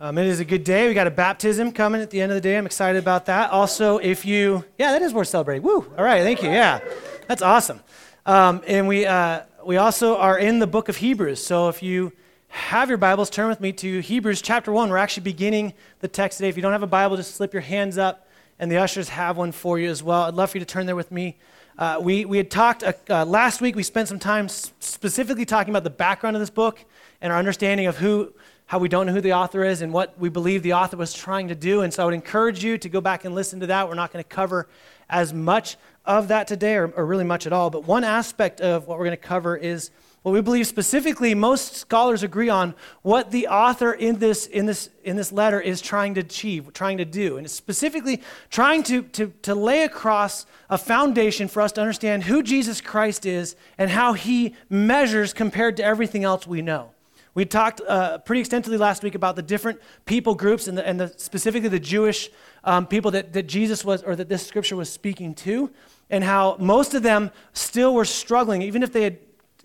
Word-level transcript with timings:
Um, 0.00 0.18
it 0.18 0.26
is 0.26 0.40
a 0.40 0.44
good 0.44 0.64
day. 0.64 0.88
We 0.88 0.94
got 0.94 1.06
a 1.06 1.10
baptism 1.10 1.70
coming 1.70 2.00
at 2.00 2.10
the 2.10 2.20
end 2.20 2.32
of 2.32 2.36
the 2.36 2.40
day. 2.40 2.58
I'm 2.58 2.66
excited 2.66 2.98
about 2.98 3.26
that. 3.26 3.50
Also, 3.50 3.98
if 3.98 4.24
you, 4.24 4.64
yeah, 4.76 4.90
that 4.90 5.02
is 5.02 5.14
worth 5.14 5.28
celebrating. 5.28 5.62
Woo! 5.62 5.86
All 5.96 6.02
right, 6.02 6.24
thank 6.24 6.42
you. 6.42 6.50
Yeah, 6.50 6.80
that's 7.28 7.42
awesome. 7.42 7.78
Um, 8.26 8.60
and 8.66 8.88
we 8.88 9.06
uh, 9.06 9.42
we 9.64 9.76
also 9.76 10.16
are 10.16 10.36
in 10.36 10.58
the 10.58 10.66
book 10.66 10.88
of 10.88 10.96
Hebrews. 10.96 11.44
So 11.44 11.68
if 11.68 11.80
you 11.80 12.12
have 12.48 12.88
your 12.88 12.98
Bibles, 12.98 13.30
turn 13.30 13.48
with 13.48 13.60
me 13.60 13.72
to 13.74 14.00
Hebrews 14.00 14.42
chapter 14.42 14.72
one. 14.72 14.90
We're 14.90 14.96
actually 14.96 15.22
beginning 15.22 15.74
the 16.00 16.08
text 16.08 16.38
today. 16.38 16.48
If 16.48 16.56
you 16.56 16.62
don't 16.62 16.72
have 16.72 16.82
a 16.82 16.88
Bible, 16.88 17.16
just 17.16 17.36
slip 17.36 17.52
your 17.52 17.62
hands 17.62 17.96
up, 17.96 18.26
and 18.58 18.72
the 18.72 18.78
ushers 18.78 19.10
have 19.10 19.36
one 19.36 19.52
for 19.52 19.78
you 19.78 19.88
as 19.90 20.02
well. 20.02 20.22
I'd 20.22 20.34
love 20.34 20.50
for 20.50 20.58
you 20.58 20.64
to 20.64 20.70
turn 20.70 20.86
there 20.86 20.96
with 20.96 21.12
me. 21.12 21.36
Uh, 21.78 21.98
we, 22.00 22.24
we 22.24 22.36
had 22.36 22.50
talked 22.50 22.82
uh, 22.82 22.92
uh, 23.10 23.24
last 23.24 23.60
week, 23.60 23.74
we 23.74 23.82
spent 23.82 24.08
some 24.08 24.18
time 24.18 24.48
specifically 24.48 25.44
talking 25.44 25.72
about 25.72 25.82
the 25.82 25.90
background 25.90 26.36
of 26.36 26.40
this 26.40 26.50
book 26.50 26.84
and 27.20 27.32
our 27.32 27.38
understanding 27.38 27.86
of 27.86 27.96
who, 27.96 28.32
how 28.66 28.78
we 28.78 28.88
don't 28.88 29.06
know 29.06 29.12
who 29.12 29.20
the 29.20 29.34
author 29.34 29.62
is 29.62 29.82
and 29.82 29.92
what 29.92 30.18
we 30.18 30.28
believe 30.28 30.62
the 30.62 30.72
author 30.72 30.96
was 30.96 31.12
trying 31.12 31.48
to 31.48 31.54
do. 31.54 31.82
And 31.82 31.92
so 31.92 32.02
I 32.02 32.06
would 32.06 32.14
encourage 32.14 32.64
you 32.64 32.78
to 32.78 32.88
go 32.88 33.00
back 33.00 33.24
and 33.24 33.34
listen 33.34 33.60
to 33.60 33.66
that. 33.66 33.88
We're 33.88 33.94
not 33.94 34.12
going 34.12 34.22
to 34.22 34.28
cover 34.28 34.68
as 35.08 35.34
much 35.34 35.76
of 36.06 36.28
that 36.28 36.46
today, 36.46 36.76
or, 36.76 36.88
or 36.88 37.04
really 37.04 37.24
much 37.24 37.46
at 37.46 37.52
all. 37.52 37.70
But 37.70 37.86
one 37.86 38.04
aspect 38.04 38.60
of 38.60 38.86
what 38.86 38.98
we're 38.98 39.04
going 39.04 39.16
to 39.16 39.22
cover 39.22 39.56
is 39.56 39.90
what 40.22 40.32
we 40.32 40.40
believe 40.40 40.66
specifically, 40.66 41.34
most 41.34 41.76
scholars 41.76 42.22
agree 42.22 42.48
on 42.48 42.74
what 43.02 43.30
the 43.30 43.48
author 43.48 43.92
in 43.92 44.18
this, 44.18 44.46
in 44.46 44.64
this, 44.64 44.88
in 45.02 45.16
this 45.16 45.30
letter 45.30 45.60
is 45.60 45.82
trying 45.82 46.14
to 46.14 46.20
achieve, 46.20 46.72
trying 46.72 46.96
to 46.96 47.04
do. 47.04 47.36
And 47.36 47.44
it's 47.44 47.54
specifically 47.54 48.22
trying 48.48 48.82
to, 48.84 49.02
to, 49.02 49.34
to 49.42 49.54
lay 49.54 49.82
across 49.82 50.46
a 50.70 50.78
foundation 50.78 51.46
for 51.46 51.60
us 51.60 51.72
to 51.72 51.82
understand 51.82 52.22
who 52.22 52.42
Jesus 52.42 52.80
Christ 52.80 53.26
is 53.26 53.54
and 53.76 53.90
how 53.90 54.14
he 54.14 54.54
measures 54.70 55.34
compared 55.34 55.76
to 55.76 55.84
everything 55.84 56.24
else 56.24 56.46
we 56.46 56.62
know. 56.62 56.93
We 57.34 57.44
talked 57.44 57.80
uh, 57.80 58.18
pretty 58.18 58.40
extensively 58.40 58.78
last 58.78 59.02
week 59.02 59.16
about 59.16 59.34
the 59.34 59.42
different 59.42 59.80
people 60.04 60.34
groups 60.34 60.68
and, 60.68 60.78
the, 60.78 60.86
and 60.86 61.00
the, 61.00 61.12
specifically 61.16 61.68
the 61.68 61.80
Jewish 61.80 62.30
um, 62.62 62.86
people 62.86 63.10
that, 63.10 63.32
that 63.32 63.48
Jesus 63.48 63.84
was, 63.84 64.02
or 64.02 64.14
that 64.14 64.28
this 64.28 64.46
scripture 64.46 64.76
was 64.76 64.88
speaking 64.88 65.34
to, 65.36 65.70
and 66.10 66.22
how 66.22 66.56
most 66.60 66.94
of 66.94 67.02
them 67.02 67.32
still 67.52 67.92
were 67.94 68.04
struggling, 68.04 68.62
even 68.62 68.82
if 68.84 68.92
they 68.92 69.02
had 69.02 69.18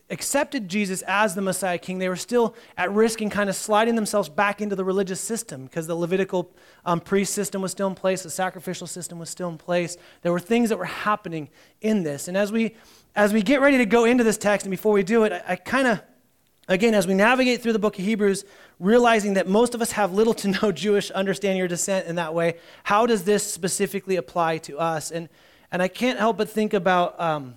accepted 0.09 0.67
Jesus 0.67 1.03
as 1.03 1.35
the 1.35 1.41
Messiah 1.41 1.77
King, 1.77 1.99
they 1.99 2.09
were 2.09 2.16
still 2.16 2.55
at 2.77 2.91
risk 2.91 3.21
and 3.21 3.31
kind 3.31 3.49
of 3.49 3.55
sliding 3.55 3.95
themselves 3.95 4.27
back 4.27 4.61
into 4.61 4.75
the 4.75 4.83
religious 4.83 5.22
system 5.22 5.66
because 5.66 5.85
the 5.85 5.95
Levitical 5.95 6.51
um, 6.85 6.99
priest 6.99 7.33
system 7.33 7.61
was 7.61 7.72
still 7.72 7.88
in 7.88 7.95
place, 7.95 8.23
the 8.23 8.29
sacrificial 8.29 8.88
system 8.88 9.19
was 9.19 9.29
still 9.29 9.49
in 9.49 9.57
place. 9.57 9.97
There 10.23 10.31
were 10.31 10.39
things 10.39 10.69
that 10.69 10.77
were 10.77 10.85
happening 10.85 11.49
in 11.81 12.01
this. 12.01 12.27
And 12.27 12.35
as 12.35 12.51
we 12.51 12.75
as 13.16 13.33
we 13.33 13.41
get 13.41 13.59
ready 13.59 13.77
to 13.77 13.85
go 13.85 14.05
into 14.05 14.23
this 14.23 14.38
text, 14.38 14.66
and 14.66 14.72
before 14.72 14.94
we 14.94 15.03
do 15.03 15.23
it, 15.23 15.33
I, 15.33 15.44
I 15.49 15.55
kind 15.55 15.88
of 15.88 16.01
again, 16.70 16.94
as 16.94 17.06
we 17.06 17.14
navigate 17.14 17.62
through 17.62 17.73
the 17.73 17.80
book 17.80 18.00
of 18.00 18.06
Hebrews, 18.06 18.45
realizing 18.80 19.34
that 19.34 19.48
most 19.48 19.75
of 19.75 19.81
us 19.81 19.92
have 19.92 20.14
little 20.14 20.34
to 20.36 20.48
no 20.62 20.72
Jewish 20.72 21.12
understanding 21.12 21.62
or 21.62 21.67
descent 21.67 22.08
in 22.08 22.16
that 22.16 22.34
way, 22.34 22.56
how 22.84 23.06
does 23.06 23.25
this 23.25 23.44
specifically 23.44 24.16
apply 24.16 24.59
to 24.59 24.80
us? 24.80 25.12
And 25.12 25.28
and 25.72 25.84
I 25.84 25.88
can't 25.88 26.17
help 26.17 26.38
but 26.38 26.50
think 26.50 26.73
about. 26.73 27.20
Um, 27.20 27.56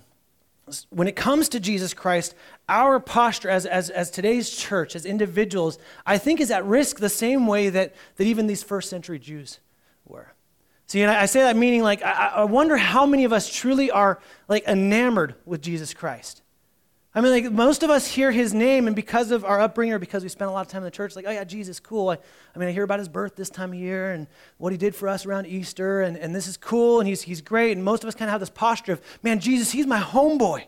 when 0.89 1.07
it 1.07 1.15
comes 1.15 1.49
to 1.49 1.59
Jesus 1.59 1.93
Christ, 1.93 2.35
our 2.69 2.99
posture 2.99 3.49
as, 3.49 3.65
as, 3.65 3.89
as 3.89 4.09
today's 4.09 4.49
church, 4.49 4.95
as 4.95 5.05
individuals, 5.05 5.77
I 6.05 6.17
think 6.17 6.39
is 6.39 6.51
at 6.51 6.63
risk 6.63 6.99
the 6.99 7.09
same 7.09 7.47
way 7.47 7.69
that, 7.69 7.93
that 8.15 8.23
even 8.23 8.47
these 8.47 8.63
first 8.63 8.89
century 8.89 9.19
Jews 9.19 9.59
were. 10.05 10.31
See, 10.87 11.01
and 11.01 11.11
I, 11.11 11.23
I 11.23 11.25
say 11.25 11.41
that 11.41 11.57
meaning 11.57 11.81
like, 11.81 12.01
I, 12.01 12.31
I 12.35 12.43
wonder 12.45 12.77
how 12.77 13.05
many 13.05 13.25
of 13.25 13.33
us 13.33 13.53
truly 13.53 13.91
are 13.91 14.21
like 14.47 14.63
enamored 14.65 15.35
with 15.45 15.61
Jesus 15.61 15.93
Christ. 15.93 16.42
I 17.15 17.21
mean, 17.21 17.31
like 17.31 17.51
most 17.51 17.83
of 17.83 17.91
us 17.91 18.07
hear 18.07 18.31
his 18.31 18.55
name, 18.55 18.87
and 18.87 18.95
because 18.95 19.29
of 19.29 19.45
our 19.45 19.61
upbringing 19.61 19.93
or 19.93 19.99
because 19.99 20.23
we 20.23 20.29
spent 20.29 20.49
a 20.49 20.51
lot 20.51 20.65
of 20.65 20.67
time 20.67 20.79
in 20.79 20.85
the 20.85 20.91
church, 20.91 21.15
like, 21.15 21.25
oh 21.27 21.31
yeah, 21.31 21.43
Jesus, 21.43 21.79
cool. 21.79 22.09
I, 22.09 22.17
I 22.55 22.59
mean, 22.59 22.67
I 22.67 22.71
hear 22.71 22.83
about 22.83 22.97
his 22.97 23.07
birth 23.07 23.35
this 23.35 23.51
time 23.51 23.71
of 23.71 23.77
year 23.77 24.11
and 24.11 24.25
what 24.57 24.71
he 24.71 24.77
did 24.77 24.95
for 24.95 25.07
us 25.07 25.23
around 25.25 25.45
Easter, 25.45 26.01
and, 26.01 26.17
and 26.17 26.33
this 26.33 26.47
is 26.47 26.57
cool, 26.57 26.99
and 26.99 27.07
he's, 27.07 27.21
he's 27.21 27.41
great. 27.41 27.73
And 27.73 27.83
most 27.83 28.03
of 28.03 28.07
us 28.07 28.15
kind 28.15 28.29
of 28.29 28.31
have 28.31 28.39
this 28.39 28.49
posture 28.49 28.93
of, 28.93 29.01
man, 29.21 29.39
Jesus, 29.39 29.71
he's 29.71 29.85
my 29.85 29.99
homeboy, 29.99 30.65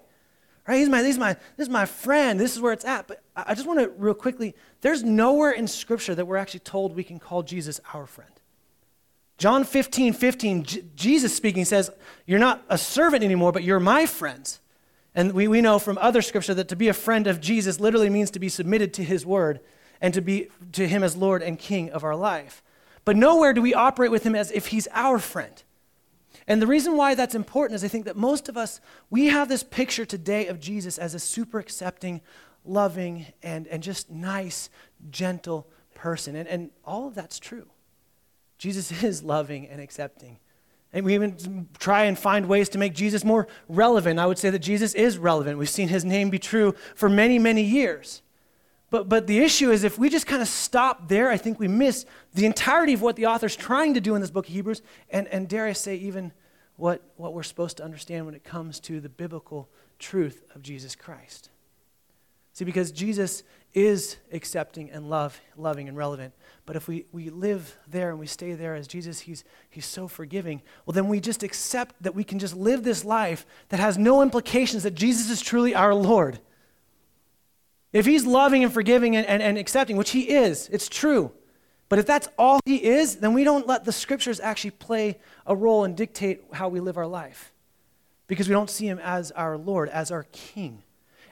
right? 0.68 0.78
He's 0.78 0.88
my, 0.88 1.04
he's 1.04 1.18
my, 1.18 1.34
this 1.58 1.66
is 1.66 1.70
my 1.70 1.86
friend. 1.86 2.40
This 2.40 2.54
is 2.54 2.62
where 2.62 2.74
it's 2.74 2.86
at. 2.86 3.08
But 3.08 3.24
I 3.36 3.56
just 3.56 3.66
want 3.66 3.80
to 3.80 3.90
real 3.98 4.14
quickly, 4.14 4.54
there's 4.82 5.04
nowhere 5.04 5.52
in 5.52 5.68
Scripture 5.68 6.14
that 6.14 6.28
we're 6.28 6.38
actually 6.38 6.60
told 6.60 6.96
we 6.96 7.04
can 7.04 7.18
call 7.18 7.42
Jesus 7.42 7.82
our 7.92 8.06
friend. 8.06 8.30
John 9.40 9.64
15, 9.64 10.14
15, 10.14 10.64
J- 10.64 10.84
Jesus 10.96 11.36
speaking 11.36 11.66
says, 11.66 11.90
You're 12.28 12.40
not 12.40 12.64
a 12.70 12.78
servant 12.78 13.24
anymore, 13.24 13.52
but 13.52 13.64
you're 13.64 13.80
my 13.80 14.06
friends. 14.06 14.62
And 15.16 15.32
we, 15.32 15.48
we 15.48 15.62
know 15.62 15.80
from 15.80 15.98
other 15.98 16.22
scripture 16.22 16.54
that 16.54 16.68
to 16.68 16.76
be 16.76 16.90
a 16.90 16.94
friend 16.94 17.26
of 17.26 17.40
Jesus 17.40 17.80
literally 17.80 18.10
means 18.10 18.30
to 18.32 18.40
be 18.40 18.50
submitted 18.50 18.94
to 18.96 19.04
his 19.04 19.26
word 19.26 19.62
and 20.02 20.14
to 20.14 20.22
be 20.22 20.50
to 20.74 20.88
him 20.88 21.04
as 21.04 21.16
Lord 21.16 21.42
and 21.42 21.58
King 21.58 21.90
of 21.90 22.04
our 22.04 22.16
life. 22.16 22.62
But 23.06 23.16
nowhere 23.16 23.54
do 23.54 23.62
we 23.62 23.74
operate 23.74 24.12
with 24.12 24.24
him 24.24 24.36
as 24.36 24.52
if 24.52 24.68
he's 24.68 24.88
our 24.92 25.18
friend. 25.20 25.64
And 26.48 26.62
the 26.62 26.68
reason 26.68 26.98
why 26.98 27.16
that's 27.16 27.34
important 27.34 27.76
is 27.76 27.84
I 27.84 27.88
think 27.88 28.06
that 28.06 28.18
most 28.18 28.50
of 28.50 28.58
us, 28.58 28.82
we 29.10 29.28
have 29.28 29.48
this 29.48 29.64
picture 29.64 30.06
today 30.06 30.48
of 30.48 30.60
Jesus 30.60 30.98
as 30.98 31.16
a 31.16 31.20
super 31.20 31.60
accepting, 31.60 32.22
loving, 32.66 33.28
and, 33.42 33.68
and 33.68 33.82
just 33.82 34.12
nice, 34.12 34.70
gentle 35.10 35.68
person. 35.94 36.36
And, 36.36 36.48
and 36.48 36.72
all 36.84 37.08
of 37.08 37.16
that's 37.16 37.40
true. 37.40 37.68
Jesus 38.58 38.92
is 39.04 39.24
loving 39.24 39.68
and 39.68 39.80
accepting. 39.80 40.40
And 40.96 41.06
we 41.06 41.14
even 41.14 41.68
try 41.78 42.06
and 42.06 42.18
find 42.18 42.46
ways 42.46 42.70
to 42.70 42.78
make 42.78 42.96
Jesus 42.96 43.26
more 43.26 43.50
relevant. 43.68 44.18
I 44.18 44.26
would 44.26 44.40
say 44.40 44.50
that 44.50 44.60
Jesus 44.60 44.96
is 44.96 45.18
relevant. 45.18 45.60
We've 45.60 45.70
seen 45.70 45.90
his 45.90 46.06
name 46.06 46.30
be 46.30 46.40
true 46.40 46.74
for 46.96 47.10
many, 47.10 47.38
many 47.38 47.64
years. 47.64 48.22
But, 48.92 49.10
but 49.10 49.28
the 49.28 49.40
issue 49.40 49.72
is 49.72 49.84
if 49.84 50.00
we 50.00 50.10
just 50.10 50.26
kind 50.26 50.42
of 50.42 50.48
stop 50.48 51.10
there, 51.10 51.30
I 51.30 51.36
think 51.36 51.60
we 51.60 51.68
miss 51.68 52.06
the 52.34 52.46
entirety 52.46 52.94
of 52.94 53.02
what 53.02 53.18
the 53.18 53.26
author's 53.26 53.58
trying 53.58 53.94
to 53.96 54.00
do 54.00 54.16
in 54.16 54.22
this 54.22 54.32
book 54.32 54.48
of 54.48 54.54
Hebrews, 54.54 54.82
and, 55.10 55.28
and 55.28 55.50
dare 55.50 55.66
I 55.66 55.74
say, 55.74 55.98
even 55.98 56.32
what, 56.78 57.02
what 57.18 57.34
we're 57.34 57.44
supposed 57.44 57.76
to 57.78 57.84
understand 57.84 58.26
when 58.26 58.34
it 58.34 58.46
comes 58.46 58.80
to 58.82 59.02
the 59.02 59.10
biblical 59.10 59.68
truth 60.00 60.44
of 60.56 60.62
Jesus 60.62 60.96
Christ. 60.96 61.50
See, 62.54 62.64
because 62.64 62.94
Jesus 62.94 63.44
is 63.76 64.16
accepting 64.32 64.90
and 64.90 65.10
love, 65.10 65.40
loving 65.58 65.90
and 65.90 65.98
relevant. 65.98 66.34
But 66.66 66.78
if 66.78 66.88
we, 66.88 67.06
we 67.12 67.30
live 67.30 67.78
there 67.88 68.10
and 68.10 68.18
we 68.18 68.26
stay 68.26 68.54
there 68.54 68.74
as 68.74 68.88
Jesus, 68.88 69.20
he's, 69.20 69.44
he's 69.70 69.86
so 69.86 70.08
forgiving, 70.08 70.62
well, 70.86 70.94
then 70.94 71.10
we 71.10 71.20
just 71.20 71.44
accept 71.44 72.02
that 72.02 72.16
we 72.16 72.24
can 72.24 72.40
just 72.40 72.56
live 72.56 72.84
this 72.84 73.04
life 73.04 73.46
that 73.70 73.82
has 73.82 73.98
no 73.98 74.22
implications 74.22 74.84
that 74.84 74.96
Jesus 74.96 75.30
is 75.30 75.42
truly 75.42 75.76
our 75.76 75.94
Lord. 75.94 76.40
If 77.92 78.06
he's 78.06 78.26
loving 78.26 78.64
and 78.64 78.74
forgiving 78.74 79.16
and, 79.16 79.28
and, 79.28 79.44
and 79.44 79.58
accepting, 79.58 79.98
which 79.98 80.12
he 80.12 80.30
is, 80.30 80.70
it's 80.70 80.88
true. 80.88 81.32
But 81.90 82.00
if 82.00 82.06
that's 82.06 82.30
all 82.38 82.60
he 82.66 82.84
is, 82.84 83.18
then 83.18 83.34
we 83.34 83.44
don't 83.44 83.68
let 83.68 83.84
the 83.84 83.92
scriptures 83.92 84.40
actually 84.40 84.72
play 84.72 85.20
a 85.46 85.56
role 85.56 85.84
and 85.84 85.96
dictate 85.96 86.44
how 86.54 86.70
we 86.70 86.80
live 86.80 86.98
our 86.98 87.08
life 87.08 87.54
because 88.28 88.48
we 88.48 88.54
don't 88.54 88.70
see 88.70 88.88
him 88.88 89.00
as 89.00 89.32
our 89.32 89.58
Lord, 89.58 89.90
as 89.90 90.12
our 90.12 90.24
King. 90.32 90.82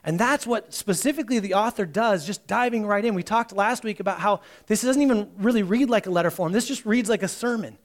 And 0.04 0.20
that's 0.20 0.46
what 0.46 0.74
specifically 0.74 1.40
the 1.40 1.54
author 1.54 1.86
does, 1.86 2.26
just 2.26 2.46
diving 2.46 2.86
right 2.86 3.04
in. 3.04 3.16
We 3.16 3.24
talked 3.24 3.54
last 3.54 3.84
week 3.84 4.00
about 4.00 4.20
how 4.20 4.42
this 4.68 4.82
doesn't 4.82 5.02
even 5.02 5.30
really 5.38 5.64
read 5.64 5.90
like 5.90 6.08
a 6.08 6.12
letter 6.12 6.32
form, 6.32 6.52
this 6.52 6.68
just 6.68 6.86
reads 6.86 7.10
like 7.10 7.24
a 7.24 7.28
sermon. 7.28 7.78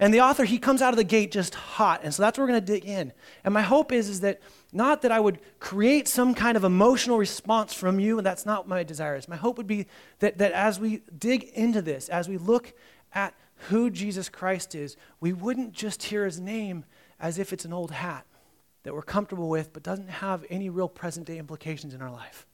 And 0.00 0.12
the 0.12 0.22
author, 0.22 0.44
he 0.44 0.58
comes 0.58 0.82
out 0.82 0.92
of 0.92 0.96
the 0.96 1.04
gate 1.04 1.30
just 1.30 1.54
hot. 1.54 2.00
And 2.02 2.12
so 2.12 2.22
that's 2.22 2.36
where 2.36 2.44
we're 2.44 2.52
going 2.52 2.64
to 2.64 2.72
dig 2.72 2.84
in. 2.84 3.12
And 3.44 3.54
my 3.54 3.62
hope 3.62 3.92
is, 3.92 4.08
is 4.08 4.20
that 4.20 4.40
not 4.72 5.02
that 5.02 5.12
I 5.12 5.20
would 5.20 5.38
create 5.60 6.08
some 6.08 6.34
kind 6.34 6.56
of 6.56 6.64
emotional 6.64 7.16
response 7.16 7.72
from 7.72 8.00
you, 8.00 8.18
and 8.18 8.26
that's 8.26 8.44
not 8.44 8.66
my 8.66 8.82
desire 8.82 9.14
is. 9.14 9.28
My 9.28 9.36
hope 9.36 9.56
would 9.56 9.68
be 9.68 9.86
that, 10.18 10.38
that 10.38 10.50
as 10.50 10.80
we 10.80 11.02
dig 11.16 11.44
into 11.44 11.80
this, 11.80 12.08
as 12.08 12.28
we 12.28 12.38
look 12.38 12.72
at 13.12 13.34
who 13.68 13.88
Jesus 13.88 14.28
Christ 14.28 14.74
is, 14.74 14.96
we 15.20 15.32
wouldn't 15.32 15.72
just 15.72 16.02
hear 16.02 16.24
his 16.24 16.40
name 16.40 16.84
as 17.20 17.38
if 17.38 17.52
it's 17.52 17.64
an 17.64 17.72
old 17.72 17.92
hat 17.92 18.26
that 18.84 18.94
we're 18.94 19.02
comfortable 19.02 19.48
with, 19.48 19.72
but 19.72 19.82
doesn't 19.82 20.08
have 20.08 20.44
any 20.48 20.70
real 20.70 20.88
present 20.88 21.26
day 21.26 21.38
implications 21.38 21.92
in 21.92 22.00
our 22.00 22.10
life. 22.10 22.46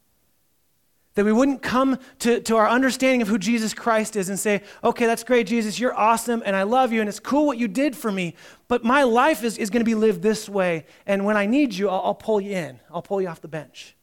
That 1.15 1.25
we 1.25 1.33
wouldn't 1.33 1.61
come 1.61 1.99
to, 2.21 2.41
to 2.41 2.57
our 2.57 2.69
understanding 2.69 3.21
of 3.21 3.29
who 3.29 3.37
Jesus 3.37 3.75
Christ 3.75 4.15
is 4.15 4.29
and 4.29 4.39
say, 4.39 4.63
okay, 4.83 5.07
that's 5.07 5.25
great, 5.25 5.49
Jesus, 5.49 5.79
you're 5.79 5.95
awesome, 5.95 6.41
and 6.47 6.55
I 6.55 6.63
love 6.63 6.93
you, 6.93 7.01
and 7.01 7.09
it's 7.09 7.21
cool 7.21 7.47
what 7.47 7.59
you 7.59 7.67
did 7.67 7.97
for 7.97 8.13
me, 8.13 8.37
but 8.69 8.85
my 8.85 9.03
life 9.03 9.43
is, 9.43 9.59
is 9.59 9.71
going 9.71 9.81
to 9.81 9.85
be 9.85 9.97
lived 9.97 10.23
this 10.23 10.49
way, 10.49 10.87
and 11.07 11.25
when 11.25 11.37
I 11.37 11.47
need 11.47 11.75
you, 11.75 11.89
I'll, 11.89 12.01
I'll 12.07 12.15
pull 12.15 12.41
you 12.41 12.53
in, 12.53 12.79
I'll 12.93 13.03
pull 13.03 13.21
you 13.21 13.29
off 13.29 13.41
the 13.41 13.49
bench. 13.49 13.97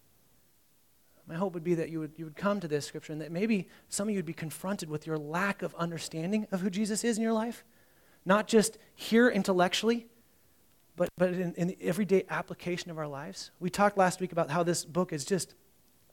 My 1.28 1.36
hope 1.36 1.54
would 1.54 1.64
be 1.64 1.76
that 1.76 1.90
you 1.90 2.00
would, 2.00 2.12
you 2.18 2.26
would 2.26 2.38
come 2.38 2.60
to 2.62 2.68
this 2.70 2.86
scripture 2.86 3.12
and 3.12 3.22
that 3.22 3.34
maybe 3.34 3.68
some 3.90 4.08
of 4.08 4.12
you 4.14 4.18
would 4.18 4.26
be 4.26 4.34
confronted 4.34 4.90
with 4.90 5.06
your 5.06 5.18
lack 5.18 5.62
of 5.62 5.76
understanding 5.76 6.48
of 6.54 6.62
who 6.62 6.70
Jesus 6.70 7.04
is 7.04 7.18
in 7.18 7.24
your 7.24 7.34
life, 7.34 7.66
not 8.26 8.48
just 8.48 8.78
here 8.96 9.30
intellectually, 9.30 10.08
but, 10.98 11.10
but 11.18 11.30
in, 11.30 11.54
in 11.54 11.68
the 11.68 11.78
everyday 11.80 12.26
application 12.30 12.92
of 12.92 12.98
our 12.98 13.08
lives. 13.08 13.52
We 13.60 13.70
talked 13.70 13.98
last 13.98 14.20
week 14.20 14.34
about 14.34 14.50
how 14.50 14.64
this 14.64 14.84
book 14.84 15.14
is 15.14 15.24
just 15.24 15.54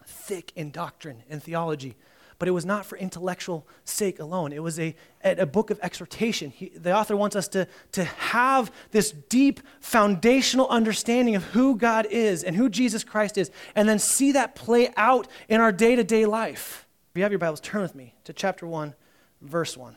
thick 0.07 0.53
in 0.55 0.71
doctrine 0.71 1.25
and 1.29 1.43
theology, 1.43 1.97
but 2.39 2.49
it 2.49 2.51
was 2.51 2.67
not 2.67 2.85
for 2.85 2.99
intellectual 2.99 3.67
sake 3.85 4.21
alone. 4.21 4.53
It 4.53 4.63
was 4.63 4.79
a, 4.79 4.95
a 5.25 5.47
book 5.47 5.71
of 5.71 5.81
exhortation. 5.83 6.51
He, 6.51 6.69
the 6.69 6.95
author 6.95 7.17
wants 7.17 7.35
us 7.35 7.49
to, 7.49 7.67
to 7.93 8.05
have 8.05 8.71
this 8.91 9.11
deep 9.11 9.61
foundational 9.81 10.69
understanding 10.69 11.35
of 11.35 11.45
who 11.45 11.77
God 11.77 12.07
is 12.11 12.45
and 12.45 12.55
who 12.55 12.69
Jesus 12.69 13.03
Christ 13.03 13.39
is, 13.39 13.51
and 13.75 13.89
then 13.89 13.99
see 13.99 14.33
that 14.33 14.55
play 14.55 14.93
out 14.99 15.27
in 15.49 15.63
our 15.63 15.73
day 15.73 15.97
to 15.97 16.05
day 16.05 16.27
life. 16.27 16.87
If 17.13 17.19
you 17.19 17.23
have 17.23 17.33
your 17.33 17.39
Bibles, 17.39 17.61
turn 17.61 17.81
with 17.81 17.95
me 17.95 18.15
to 18.25 18.35
chapter 18.35 18.67
1, 18.67 18.95
verse 19.41 19.79
1. 19.79 19.97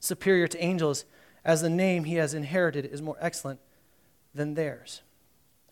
superior 0.00 0.48
to 0.48 0.62
angels, 0.62 1.04
as 1.44 1.62
the 1.62 1.70
name 1.70 2.04
he 2.04 2.16
has 2.16 2.34
inherited 2.34 2.86
is 2.86 3.00
more 3.00 3.16
excellent 3.20 3.60
than 4.34 4.54
theirs. 4.54 5.02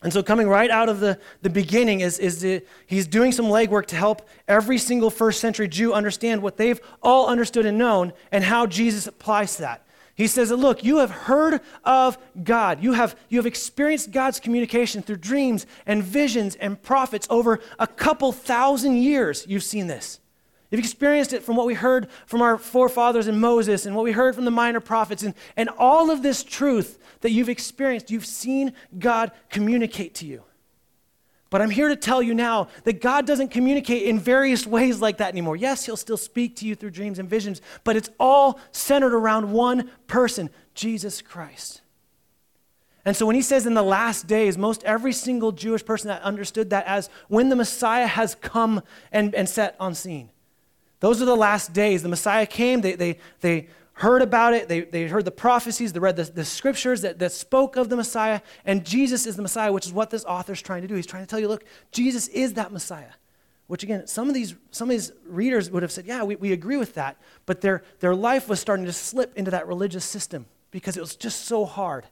And 0.01 0.13
so, 0.13 0.23
coming 0.23 0.47
right 0.47 0.69
out 0.69 0.87
of 0.87 1.01
the, 1.01 1.19
the 1.41 1.49
beginning, 1.49 1.99
is, 1.99 2.19
is 2.19 2.39
the, 2.39 2.63
he's 2.87 3.05
doing 3.05 3.33
some 3.33 3.47
legwork 3.47 3.87
to 3.87 3.97
help 3.97 4.27
every 4.47 4.77
single 4.77 5.09
first 5.09 5.41
century 5.41 5.67
Jew 5.67 5.93
understand 5.93 6.41
what 6.41 6.55
they've 6.55 6.79
all 7.03 7.27
understood 7.27 7.65
and 7.65 7.77
known 7.77 8.13
and 8.31 8.43
how 8.43 8.65
Jesus 8.65 9.07
applies 9.07 9.57
to 9.57 9.63
that. 9.63 9.85
He 10.15 10.27
says 10.27 10.49
that, 10.49 10.57
look, 10.57 10.83
you 10.83 10.97
have 10.97 11.11
heard 11.11 11.61
of 11.83 12.17
God. 12.43 12.83
You 12.83 12.93
have, 12.93 13.17
you 13.29 13.39
have 13.39 13.45
experienced 13.45 14.11
God's 14.11 14.39
communication 14.39 15.01
through 15.01 15.17
dreams 15.17 15.65
and 15.85 16.03
visions 16.03 16.55
and 16.55 16.81
prophets 16.81 17.25
over 17.29 17.59
a 17.77 17.87
couple 17.87 18.31
thousand 18.31 18.97
years. 18.97 19.45
You've 19.47 19.63
seen 19.63 19.87
this. 19.87 20.19
You've 20.71 20.79
experienced 20.79 21.33
it 21.33 21.43
from 21.43 21.55
what 21.55 21.65
we 21.65 21.73
heard 21.73 22.09
from 22.27 22.41
our 22.41 22.57
forefathers 22.57 23.27
and 23.27 23.41
Moses 23.41 23.85
and 23.85 23.95
what 23.95 24.03
we 24.03 24.11
heard 24.11 24.35
from 24.35 24.45
the 24.45 24.51
minor 24.51 24.79
prophets. 24.79 25.23
And, 25.23 25.33
and 25.57 25.69
all 25.77 26.11
of 26.11 26.21
this 26.21 26.43
truth 26.43 26.99
that 27.21 27.31
you've 27.31 27.49
experienced, 27.49 28.11
you've 28.11 28.25
seen 28.25 28.73
God 28.97 29.31
communicate 29.49 30.13
to 30.15 30.27
you. 30.27 30.43
But 31.49 31.63
I'm 31.63 31.71
here 31.71 31.89
to 31.89 31.95
tell 31.95 32.21
you 32.21 32.35
now 32.35 32.67
that 32.83 33.01
God 33.01 33.25
doesn't 33.25 33.49
communicate 33.49 34.03
in 34.03 34.19
various 34.19 34.67
ways 34.67 35.01
like 35.01 35.17
that 35.17 35.29
anymore. 35.29 35.55
Yes, 35.55 35.85
He'll 35.85 35.97
still 35.97 36.17
speak 36.17 36.55
to 36.57 36.67
you 36.67 36.75
through 36.75 36.91
dreams 36.91 37.17
and 37.17 37.27
visions, 37.27 37.61
but 37.83 37.95
it's 37.95 38.09
all 38.19 38.59
centered 38.71 39.15
around 39.15 39.51
one 39.51 39.89
person, 40.05 40.51
Jesus 40.75 41.21
Christ. 41.21 41.81
And 43.05 43.15
so 43.15 43.25
when 43.25 43.35
he 43.35 43.41
says 43.41 43.65
in 43.65 43.73
the 43.73 43.81
last 43.81 44.27
days, 44.27 44.57
most 44.57 44.83
every 44.83 45.13
single 45.13 45.51
Jewish 45.51 45.83
person 45.83 46.09
that 46.09 46.21
understood 46.21 46.69
that 46.69 46.85
as 46.85 47.09
when 47.27 47.49
the 47.49 47.55
Messiah 47.55 48.05
has 48.05 48.35
come 48.35 48.83
and, 49.11 49.33
and 49.33 49.49
set 49.49 49.75
on 49.79 49.95
scene. 49.95 50.29
Those 50.99 51.21
are 51.21 51.25
the 51.25 51.35
last 51.35 51.73
days. 51.73 52.03
The 52.03 52.09
Messiah 52.09 52.45
came, 52.45 52.81
they, 52.81 52.95
they, 52.95 53.19
they 53.41 53.67
heard 53.93 54.21
about 54.21 54.53
it, 54.53 54.67
they, 54.69 54.81
they 54.81 55.07
heard 55.07 55.25
the 55.25 55.31
prophecies, 55.31 55.91
they 55.91 55.99
read 55.99 56.15
the, 56.15 56.23
the 56.23 56.45
scriptures 56.45 57.01
that, 57.01 57.19
that 57.19 57.31
spoke 57.31 57.75
of 57.75 57.89
the 57.89 57.97
Messiah, 57.97 58.41
and 58.65 58.85
Jesus 58.85 59.25
is 59.25 59.35
the 59.35 59.41
Messiah, 59.41 59.73
which 59.73 59.85
is 59.85 59.91
what 59.91 60.09
this 60.09 60.23
author's 60.23 60.61
trying 60.61 60.81
to 60.81 60.87
do. 60.87 60.95
He's 60.95 61.05
trying 61.05 61.23
to 61.23 61.27
tell 61.27 61.39
you, 61.39 61.49
look, 61.49 61.65
Jesus 61.91 62.27
is 62.29 62.53
that 62.53 62.71
Messiah. 62.71 63.11
Which 63.67 63.83
again, 63.83 64.07
some 64.07 64.27
of 64.29 64.33
these, 64.33 64.55
some 64.71 64.89
of 64.89 64.91
these 64.91 65.11
readers 65.27 65.69
would 65.69 65.83
have 65.83 65.91
said, 65.91 66.05
yeah, 66.05 66.23
we, 66.23 66.35
we 66.37 66.53
agree 66.53 66.77
with 66.77 66.95
that, 66.95 67.17
but 67.45 67.61
their, 67.61 67.83
their 67.99 68.15
life 68.15 68.49
was 68.49 68.59
starting 68.59 68.85
to 68.85 68.93
slip 68.93 69.37
into 69.37 69.51
that 69.51 69.67
religious 69.67 70.05
system 70.05 70.47
because 70.71 70.97
it 70.97 71.01
was 71.01 71.15
just 71.15 71.45
so 71.45 71.65
hard. 71.65 72.05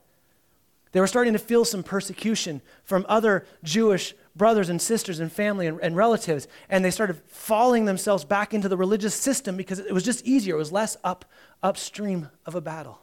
They 0.92 1.00
were 1.00 1.07
starting 1.07 1.34
to 1.34 1.39
feel 1.39 1.66
some 1.66 1.84
persecution 1.84 2.62
from 2.84 3.06
other 3.10 3.45
Jewish 3.63 4.16
brothers 4.36 4.69
and 4.69 4.81
sisters 4.81 5.19
and 5.19 5.31
family 5.31 5.68
and, 5.68 5.80
and, 5.81 5.95
relatives, 5.95 6.48
and 6.69 6.86
they 6.86 6.92
started 6.92 7.22
falling 7.28 7.86
themselves 7.86 8.24
back 8.24 8.54
into 8.54 8.69
the 8.69 8.78
religious 8.78 9.16
system 9.16 9.57
because 9.57 9.80
it 9.80 9.94
was 9.94 10.04
just 10.04 10.25
easier. 10.25 10.56
It 10.56 10.60
was 10.60 10.72
less 10.72 10.95
up 11.04 11.25
upstream 11.63 12.30
of 12.45 12.56
a 12.56 12.62
battle. 12.62 13.00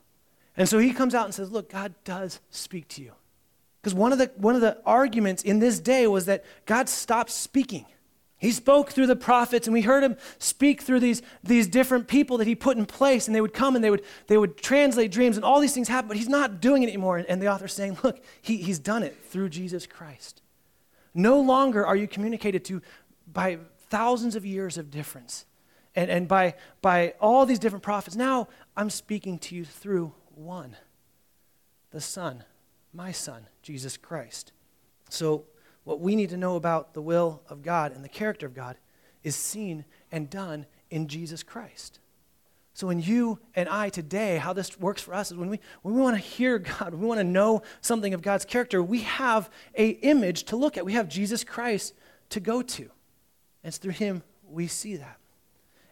And 0.56 0.68
so 0.68 0.78
he 0.78 0.92
comes 0.92 1.14
out 1.14 1.24
and 1.24 1.34
says, 1.34 1.50
Look, 1.50 1.70
God 1.70 1.94
does 2.04 2.40
speak 2.50 2.88
to 2.88 3.02
you. 3.02 3.12
Because 3.82 3.94
one, 3.94 4.12
of 4.12 4.18
the, 4.18 4.30
one 4.36 4.54
of 4.54 4.62
the 4.62 4.78
arguments 4.86 5.42
in 5.42 5.58
this 5.58 5.78
day 5.78 6.06
was 6.06 6.24
that 6.26 6.44
God 6.64 6.88
stopped 6.88 7.30
speaking. 7.30 7.84
He 8.38 8.50
spoke 8.50 8.90
through 8.90 9.06
the 9.06 9.16
prophets, 9.16 9.66
and 9.66 9.72
we 9.72 9.82
heard 9.82 10.02
him 10.02 10.16
speak 10.38 10.82
through 10.82 11.00
these, 11.00 11.22
these 11.42 11.66
different 11.66 12.08
people 12.08 12.36
that 12.38 12.46
he 12.46 12.54
put 12.54 12.76
in 12.76 12.84
place, 12.84 13.26
and 13.26 13.34
they 13.34 13.40
would 13.40 13.54
come 13.54 13.74
and 13.74 13.82
they 13.82 13.90
would, 13.90 14.04
they 14.26 14.36
would 14.36 14.58
translate 14.58 15.12
dreams, 15.12 15.36
and 15.36 15.44
all 15.44 15.60
these 15.60 15.72
things 15.72 15.88
happen, 15.88 16.08
but 16.08 16.16
he's 16.16 16.28
not 16.28 16.60
doing 16.60 16.82
it 16.82 16.88
anymore. 16.88 17.24
And 17.28 17.40
the 17.40 17.48
author's 17.48 17.72
saying, 17.72 17.98
Look, 18.02 18.22
he, 18.42 18.58
he's 18.58 18.78
done 18.78 19.02
it 19.02 19.16
through 19.28 19.48
Jesus 19.50 19.86
Christ. 19.86 20.42
No 21.14 21.40
longer 21.40 21.86
are 21.86 21.96
you 21.96 22.08
communicated 22.08 22.64
to 22.66 22.82
by 23.32 23.58
thousands 23.88 24.34
of 24.34 24.44
years 24.44 24.76
of 24.76 24.90
difference 24.90 25.46
and, 25.94 26.10
and 26.10 26.26
by, 26.26 26.54
by 26.82 27.14
all 27.20 27.46
these 27.46 27.58
different 27.58 27.82
prophets. 27.82 28.16
Now 28.16 28.48
I'm 28.76 28.90
speaking 28.90 29.38
to 29.40 29.54
you 29.54 29.64
through 29.64 30.12
one 30.34 30.76
the 31.90 32.00
Son, 32.00 32.42
my 32.92 33.12
Son, 33.12 33.46
Jesus 33.62 33.96
Christ. 33.96 34.50
So, 35.08 35.44
what 35.84 36.00
we 36.00 36.16
need 36.16 36.30
to 36.30 36.36
know 36.36 36.56
about 36.56 36.94
the 36.94 37.02
will 37.02 37.42
of 37.48 37.62
God 37.62 37.92
and 37.92 38.04
the 38.04 38.08
character 38.08 38.46
of 38.46 38.54
God 38.54 38.76
is 39.22 39.36
seen 39.36 39.84
and 40.10 40.28
done 40.28 40.66
in 40.90 41.08
Jesus 41.08 41.42
Christ. 41.42 42.00
So 42.74 42.88
when 42.88 43.00
you 43.00 43.38
and 43.54 43.68
I 43.68 43.88
today, 43.88 44.36
how 44.36 44.52
this 44.52 44.78
works 44.80 45.00
for 45.00 45.14
us 45.14 45.30
is 45.30 45.36
when 45.36 45.48
we, 45.48 45.60
when 45.82 45.94
we 45.94 46.00
want 46.00 46.16
to 46.16 46.22
hear 46.22 46.58
God, 46.58 46.92
when 46.92 47.00
we 47.00 47.06
want 47.06 47.20
to 47.20 47.24
know 47.24 47.62
something 47.80 48.12
of 48.14 48.20
God's 48.20 48.44
character, 48.44 48.82
we 48.82 49.00
have 49.00 49.48
a 49.76 49.90
image 49.90 50.44
to 50.44 50.56
look 50.56 50.76
at. 50.76 50.84
We 50.84 50.94
have 50.94 51.08
Jesus 51.08 51.44
Christ 51.44 51.94
to 52.30 52.40
go 52.40 52.62
to. 52.62 52.82
And 52.82 52.90
it's 53.64 53.78
through 53.78 53.92
him 53.92 54.24
we 54.48 54.66
see 54.66 54.96
that. 54.96 55.18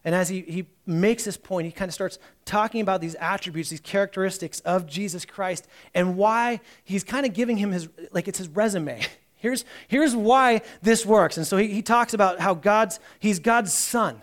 And 0.05 0.15
as 0.17 0.29
he, 0.29 0.41
he 0.41 0.67
makes 0.85 1.25
this 1.25 1.37
point, 1.37 1.67
he 1.67 1.73
kind 1.73 1.89
of 1.89 1.95
starts 1.95 2.19
talking 2.45 2.81
about 2.81 3.01
these 3.01 3.15
attributes, 3.15 3.71
these 3.71 3.81
characteristics 3.81 4.59
of 4.61 4.87
Jesus 4.87 5.25
Christ, 5.25 5.69
and 5.95 6.17
why 6.17 6.61
he's 6.83 7.05
kind 7.05 7.25
of 7.25 7.33
giving 7.33 7.57
him 7.57 7.71
his, 7.71 7.89
like 8.11 8.27
it's 8.27 8.39
his 8.39 8.49
resume. 8.49 9.01
Here's, 9.43 9.65
here's 9.89 10.15
why 10.15 10.63
this 10.83 11.05
works. 11.05 11.37
And 11.37 11.45
so 11.45 11.57
he, 11.57 11.67
he 11.67 11.83
talks 11.83 12.15
about 12.15 12.39
how 12.39 12.55
God's, 12.55 13.01
he's 13.19 13.41
God's 13.41 13.75
son. 13.75 14.23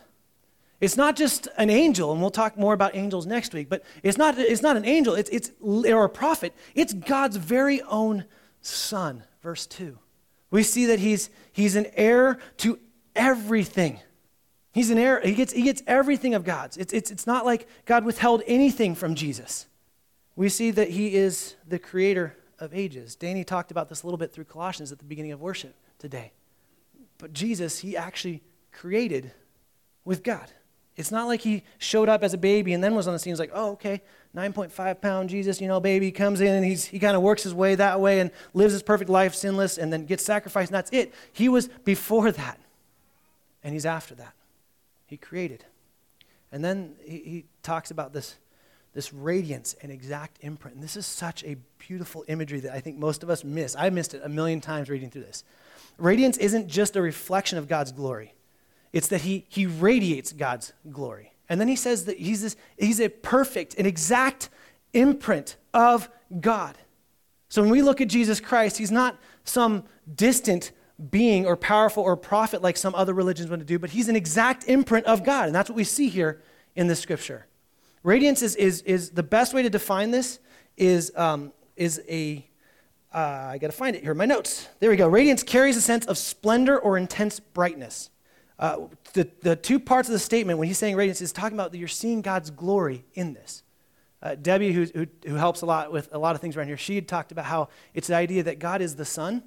It's 0.79 0.95
not 0.95 1.17
just 1.17 1.49
an 1.57 1.69
angel, 1.69 2.13
and 2.13 2.21
we'll 2.21 2.31
talk 2.31 2.57
more 2.57 2.73
about 2.73 2.95
angels 2.95 3.25
next 3.25 3.53
week, 3.53 3.67
but 3.67 3.83
it's 4.01 4.17
not, 4.17 4.39
it's 4.39 4.61
not 4.61 4.77
an 4.77 4.85
angel, 4.85 5.15
it's, 5.15 5.29
it's, 5.29 5.51
or 5.59 6.05
a 6.05 6.09
prophet. 6.09 6.53
It's 6.73 6.93
God's 6.93 7.35
very 7.35 7.81
own 7.81 8.23
son, 8.61 9.23
verse 9.43 9.67
2. 9.67 9.99
We 10.51 10.63
see 10.63 10.85
that 10.85 10.99
he's, 10.99 11.29
he's 11.51 11.75
an 11.75 11.87
heir 11.95 12.39
to 12.57 12.79
everything. 13.13 13.99
He's 14.71 14.89
an 14.89 14.97
heir, 14.97 15.19
he 15.19 15.33
gets, 15.33 15.51
he 15.51 15.63
gets 15.63 15.83
everything 15.85 16.33
of 16.33 16.45
God's. 16.45 16.77
It's, 16.77 16.93
it's, 16.93 17.11
it's 17.11 17.27
not 17.27 17.45
like 17.45 17.67
God 17.83 18.05
withheld 18.05 18.41
anything 18.47 18.95
from 18.95 19.15
Jesus. 19.15 19.67
We 20.37 20.47
see 20.47 20.71
that 20.71 20.91
he 20.91 21.13
is 21.13 21.55
the 21.67 21.77
creator 21.77 22.37
of 22.59 22.73
ages. 22.73 23.15
Danny 23.15 23.43
talked 23.43 23.71
about 23.71 23.89
this 23.89 24.03
a 24.03 24.05
little 24.05 24.17
bit 24.17 24.31
through 24.31 24.45
Colossians 24.45 24.91
at 24.91 24.99
the 24.99 25.05
beginning 25.05 25.31
of 25.31 25.41
worship 25.41 25.75
today. 25.97 26.31
But 27.17 27.33
Jesus, 27.33 27.79
he 27.79 27.97
actually 27.97 28.41
created 28.71 29.31
with 30.05 30.23
God. 30.23 30.51
It's 30.95 31.11
not 31.11 31.27
like 31.27 31.41
he 31.41 31.63
showed 31.77 32.09
up 32.09 32.23
as 32.23 32.33
a 32.33 32.37
baby 32.37 32.73
and 32.73 32.83
then 32.83 32.93
was 32.93 33.07
on 33.07 33.13
the 33.13 33.19
scene. 33.19 33.31
He's 33.31 33.39
like, 33.39 33.51
oh, 33.53 33.71
okay, 33.71 34.01
9.5 34.35 35.01
pound 35.01 35.29
Jesus, 35.29 35.61
you 35.61 35.67
know, 35.67 35.79
baby 35.79 36.11
comes 36.11 36.41
in 36.41 36.53
and 36.53 36.65
he's, 36.65 36.85
he 36.85 36.99
kind 36.99 37.15
of 37.15 37.21
works 37.21 37.43
his 37.43 37.53
way 37.53 37.75
that 37.75 37.99
way 37.99 38.19
and 38.19 38.31
lives 38.53 38.73
his 38.73 38.83
perfect 38.83 39.09
life, 39.09 39.33
sinless, 39.33 39.77
and 39.77 39.91
then 39.91 40.05
gets 40.05 40.23
sacrificed, 40.23 40.71
and 40.71 40.75
that's 40.75 40.91
it. 40.91 41.13
He 41.31 41.49
was 41.49 41.69
before 41.85 42.31
that, 42.33 42.59
and 43.63 43.73
he's 43.73 43.85
after 43.85 44.13
that. 44.15 44.33
He 45.07 45.17
created. 45.17 45.65
And 46.51 46.63
then 46.63 46.95
he, 47.03 47.17
he 47.17 47.45
talks 47.63 47.91
about 47.91 48.13
this, 48.13 48.35
this 48.93 49.13
radiance 49.13 49.75
and 49.81 49.91
exact 49.91 50.39
imprint. 50.41 50.75
And 50.75 50.83
this 50.83 50.95
is 50.95 51.05
such 51.05 51.43
a 51.43 51.57
beautiful 51.77 52.25
imagery 52.27 52.59
that 52.61 52.73
I 52.73 52.79
think 52.79 52.97
most 52.97 53.23
of 53.23 53.29
us 53.29 53.43
miss. 53.43 53.75
I 53.75 53.89
missed 53.89 54.13
it 54.13 54.21
a 54.23 54.29
million 54.29 54.61
times 54.61 54.89
reading 54.89 55.09
through 55.09 55.23
this. 55.23 55.43
Radiance 55.97 56.37
isn't 56.37 56.67
just 56.67 56.95
a 56.95 57.01
reflection 57.01 57.57
of 57.57 57.67
God's 57.67 57.91
glory. 57.91 58.33
It's 58.91 59.07
that 59.09 59.21
he, 59.21 59.45
he 59.49 59.65
radiates 59.65 60.33
God's 60.33 60.73
glory. 60.91 61.33
And 61.49 61.59
then 61.59 61.67
he 61.67 61.75
says 61.75 62.05
that 62.05 62.17
he's, 62.17 62.41
this, 62.41 62.55
he's 62.77 62.99
a 62.99 63.09
perfect, 63.09 63.75
an 63.75 63.85
exact 63.85 64.49
imprint 64.93 65.57
of 65.73 66.09
God. 66.39 66.77
So 67.49 67.61
when 67.61 67.71
we 67.71 67.81
look 67.81 68.01
at 68.01 68.07
Jesus 68.07 68.39
Christ, 68.39 68.77
he's 68.77 68.91
not 68.91 69.17
some 69.43 69.83
distant 70.15 70.71
being 71.09 71.45
or 71.45 71.55
powerful 71.55 72.03
or 72.03 72.15
prophet 72.15 72.61
like 72.61 72.77
some 72.77 72.93
other 72.93 73.13
religions 73.13 73.49
want 73.49 73.61
to 73.61 73.65
do, 73.65 73.79
but 73.79 73.89
he's 73.91 74.09
an 74.09 74.15
exact 74.15 74.67
imprint 74.67 75.05
of 75.05 75.23
God. 75.23 75.47
And 75.47 75.55
that's 75.55 75.69
what 75.69 75.75
we 75.75 75.83
see 75.83 76.09
here 76.09 76.41
in 76.75 76.87
this 76.87 76.99
scripture. 76.99 77.47
Radiance 78.03 78.41
is, 78.41 78.55
is, 78.55 78.81
is 78.83 79.11
the 79.11 79.23
best 79.23 79.53
way 79.53 79.61
to 79.61 79.69
define 79.69 80.11
this 80.11 80.39
is, 80.77 81.11
um, 81.15 81.51
is 81.75 82.01
a, 82.07 82.45
uh, 83.13 83.17
I 83.17 83.57
got 83.57 83.67
to 83.67 83.73
find 83.73 83.95
it 83.95 84.03
here 84.03 84.11
in 84.11 84.17
my 84.17 84.25
notes. 84.25 84.67
There 84.79 84.89
we 84.89 84.95
go. 84.95 85.07
Radiance 85.07 85.43
carries 85.43 85.75
a 85.75 85.81
sense 85.81 86.05
of 86.05 86.17
splendor 86.17 86.79
or 86.79 86.97
intense 86.97 87.39
brightness. 87.39 88.09
Uh, 88.57 88.87
the, 89.13 89.29
the 89.41 89.55
two 89.55 89.79
parts 89.79 90.09
of 90.09 90.13
the 90.13 90.19
statement 90.19 90.59
when 90.59 90.67
he's 90.67 90.77
saying 90.77 90.95
radiance 90.95 91.21
is 91.21 91.31
talking 91.31 91.57
about 91.57 91.71
that 91.71 91.77
you're 91.77 91.87
seeing 91.87 92.21
God's 92.21 92.49
glory 92.49 93.05
in 93.13 93.33
this. 93.33 93.63
Uh, 94.21 94.35
Debbie, 94.35 94.73
who, 94.73 94.85
who, 94.93 95.07
who, 95.25 95.35
helps 95.35 95.61
a 95.61 95.65
lot 95.65 95.93
with 95.93 96.09
a 96.11 96.17
lot 96.17 96.35
of 96.35 96.41
things 96.41 96.57
around 96.57 96.67
here, 96.67 96.75
she 96.75 96.95
had 96.95 97.07
talked 97.07 97.31
about 97.31 97.45
how 97.45 97.69
it's 97.93 98.07
the 98.07 98.15
idea 98.15 98.43
that 98.43 98.59
God 98.59 98.81
is 98.81 98.97
the 98.97 99.05
sun 99.05 99.43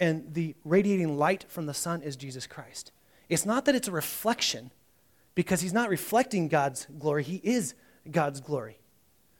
and 0.00 0.32
the 0.32 0.54
radiating 0.64 1.18
light 1.18 1.44
from 1.48 1.66
the 1.66 1.74
sun 1.74 2.00
is 2.00 2.16
Jesus 2.16 2.46
Christ. 2.46 2.92
It's 3.28 3.44
not 3.44 3.66
that 3.66 3.74
it's 3.74 3.88
a 3.88 3.92
reflection 3.92 4.70
because 5.36 5.60
he's 5.60 5.72
not 5.72 5.88
reflecting 5.88 6.48
God's 6.48 6.88
glory, 6.98 7.22
he 7.22 7.40
is 7.44 7.74
God's 8.10 8.40
glory. 8.40 8.80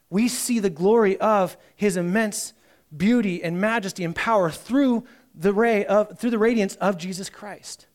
We 0.08 0.28
see 0.28 0.60
the 0.60 0.70
glory 0.70 1.18
of 1.18 1.56
his 1.74 1.96
immense 1.96 2.52
beauty 2.96 3.42
and 3.42 3.60
majesty 3.60 4.04
and 4.04 4.14
power 4.14 4.50
through 4.50 5.04
the 5.34 5.52
ray 5.52 5.84
of 5.84 6.16
through 6.16 6.30
the 6.30 6.38
radiance 6.38 6.76
of 6.76 6.96
Jesus 6.96 7.28
Christ. 7.28 7.88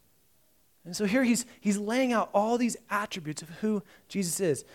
And 0.84 0.94
so 0.94 1.06
here 1.06 1.24
he's 1.24 1.46
he's 1.62 1.78
laying 1.78 2.12
out 2.12 2.30
all 2.34 2.58
these 2.58 2.76
attributes 2.90 3.42
of 3.42 3.50
who 3.62 3.82
Jesus 4.10 4.42
is. 4.42 4.66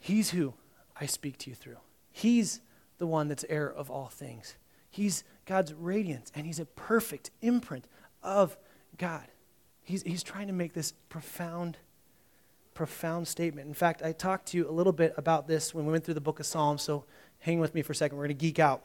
He's 0.00 0.30
who 0.30 0.54
I 0.98 1.04
speak 1.04 1.36
to 1.38 1.50
you 1.50 1.56
through. 1.56 1.76
He's 2.10 2.60
the 2.98 3.06
one 3.06 3.28
that's 3.28 3.44
heir 3.48 3.70
of 3.70 3.90
all 3.90 4.06
things. 4.06 4.54
He's 4.88 5.24
God's 5.46 5.72
radiance, 5.72 6.30
and 6.34 6.46
he's 6.46 6.60
a 6.60 6.64
perfect 6.64 7.30
imprint 7.40 7.86
of 8.22 8.56
God. 8.98 9.26
He's, 9.82 10.02
he's 10.02 10.22
trying 10.22 10.46
to 10.46 10.52
make 10.52 10.74
this 10.74 10.92
profound, 11.08 11.78
profound 12.74 13.28
statement. 13.28 13.68
In 13.68 13.74
fact, 13.74 14.02
I 14.02 14.12
talked 14.12 14.46
to 14.48 14.56
you 14.56 14.68
a 14.68 14.72
little 14.72 14.92
bit 14.92 15.14
about 15.16 15.46
this 15.46 15.74
when 15.74 15.86
we 15.86 15.92
went 15.92 16.04
through 16.04 16.14
the 16.14 16.20
book 16.20 16.40
of 16.40 16.46
Psalms, 16.46 16.82
so 16.82 17.04
hang 17.40 17.58
with 17.60 17.74
me 17.74 17.82
for 17.82 17.92
a 17.92 17.94
second. 17.94 18.16
We're 18.16 18.24
going 18.24 18.36
to 18.36 18.40
geek 18.40 18.58
out. 18.58 18.84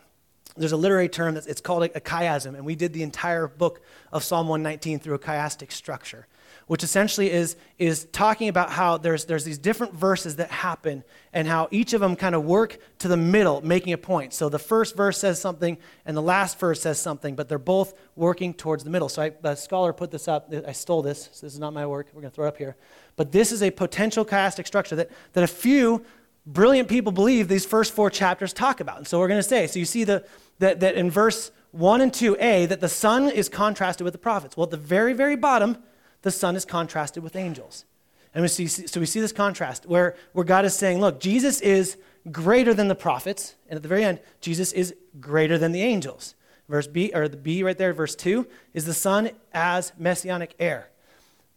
There's 0.56 0.72
a 0.72 0.78
literary 0.78 1.10
term 1.10 1.34
that's 1.36 1.48
it's 1.48 1.62
called 1.62 1.84
a, 1.84 1.90
chiasm, 1.90 2.56
and 2.56 2.66
we 2.66 2.76
did 2.76 2.94
the 2.94 3.04
entire 3.04 3.48
book 3.48 3.82
of 4.12 4.24
Psalm 4.24 4.48
119 4.48 5.00
through 5.00 5.16
a 5.16 5.20
chiastic 5.20 5.72
structure 5.72 6.28
which 6.68 6.84
essentially 6.84 7.32
is, 7.32 7.56
is 7.80 8.06
talking 8.12 8.50
about 8.50 8.70
how 8.70 8.98
there's, 8.98 9.26
there's 9.26 9.46
these 9.46 9.58
different 9.58 9.94
verses 9.94 10.36
that 10.36 10.52
happen 10.52 11.04
and 11.32 11.48
how 11.48 11.68
each 11.72 11.94
of 11.94 12.02
them 12.02 12.16
kind 12.16 12.36
of 12.36 12.44
work 12.44 12.78
to 13.00 13.08
the 13.08 13.18
middle, 13.18 13.62
making 13.62 13.94
a 13.94 13.98
point. 13.98 14.34
So 14.34 14.50
the 14.50 14.60
first 14.60 14.96
verse 14.96 15.18
says 15.18 15.40
something 15.40 15.78
and 16.06 16.16
the 16.16 16.22
last 16.22 16.60
verse 16.60 16.82
says 16.82 17.00
something, 17.00 17.36
but 17.36 17.48
they're 17.48 17.58
both 17.58 17.94
working 18.16 18.54
towards 18.54 18.84
the 18.84 18.90
middle. 18.90 19.08
So 19.08 19.22
I, 19.22 19.32
a 19.44 19.56
scholar 19.56 19.94
put 19.94 20.12
this 20.12 20.28
up. 20.28 20.54
I 20.68 20.74
stole 20.74 21.02
this, 21.02 21.30
so 21.32 21.46
this 21.46 21.54
is 21.54 21.60
not 21.60 21.74
my 21.74 21.86
work. 21.86 22.08
We're 22.14 22.22
going 22.22 22.32
to 22.32 22.36
throw 22.36 22.46
it 22.46 22.50
up 22.50 22.58
here. 22.58 22.76
But 23.16 23.32
this 23.32 23.52
is 23.52 23.64
a 23.64 23.72
potential 23.72 24.26
chiastic 24.26 24.68
structure 24.68 24.98
that, 24.98 25.10
that 25.34 25.44
a 25.44 25.48
few 25.48 26.04
brilliant 26.48 26.88
people 26.88 27.12
believe 27.12 27.48
these 27.48 27.66
first 27.66 27.94
four 27.94 28.10
chapters 28.10 28.54
talk 28.54 28.80
about. 28.80 28.98
And 28.98 29.08
so 29.08 29.20
we're 29.20 29.28
going 29.28 29.40
to 29.40 29.48
say, 29.48 29.68
so 29.68 29.78
you 29.78 29.86
see 29.86 30.04
the, 30.04 30.26
that, 30.60 30.80
that 30.80 30.96
in 30.96 31.12
verse 31.12 31.52
1 31.72 32.02
and 32.02 32.12
2a, 32.12 32.68
that 32.70 32.80
the 32.80 32.90
Son 32.90 33.30
is 33.30 33.50
contrasted 33.50 34.06
with 34.06 34.14
the 34.14 34.20
prophets. 34.20 34.56
Well, 34.56 34.64
at 34.64 34.72
the 34.72 34.78
very, 34.78 35.14
very 35.14 35.36
bottom, 35.36 35.78
the 36.22 36.32
Son 36.32 36.56
is 36.56 36.66
contrasted 36.66 37.22
with 37.22 37.36
angels. 37.36 37.86
And 38.34 38.42
we 38.42 38.48
see, 38.48 38.68
so 38.68 39.00
we 39.00 39.06
see 39.06 39.20
this 39.20 39.32
contrast 39.32 39.86
where, 39.86 40.16
where 40.34 40.46
God 40.46 40.64
is 40.66 40.74
saying, 40.74 41.00
look, 41.00 41.20
Jesus 41.20 41.60
is 41.62 41.98
greater 42.32 42.74
than 42.74 42.88
the 42.88 42.96
prophets. 42.96 43.56
And 43.68 43.76
at 43.76 43.84
the 43.84 43.90
very 43.90 44.04
end, 44.04 44.20
Jesus 44.42 44.72
is 44.72 44.96
greater 45.20 45.58
than 45.58 45.72
the 45.72 45.82
angels. 45.82 46.36
Verse 46.70 46.88
B, 46.88 47.12
or 47.14 47.28
the 47.28 47.38
B 47.38 47.64
right 47.64 47.78
there, 47.78 47.94
verse 47.94 48.16
2, 48.16 48.48
is 48.74 48.86
the 48.86 48.94
Son 48.94 49.32
as 49.54 49.94
messianic 49.98 50.54
heir. 50.60 50.90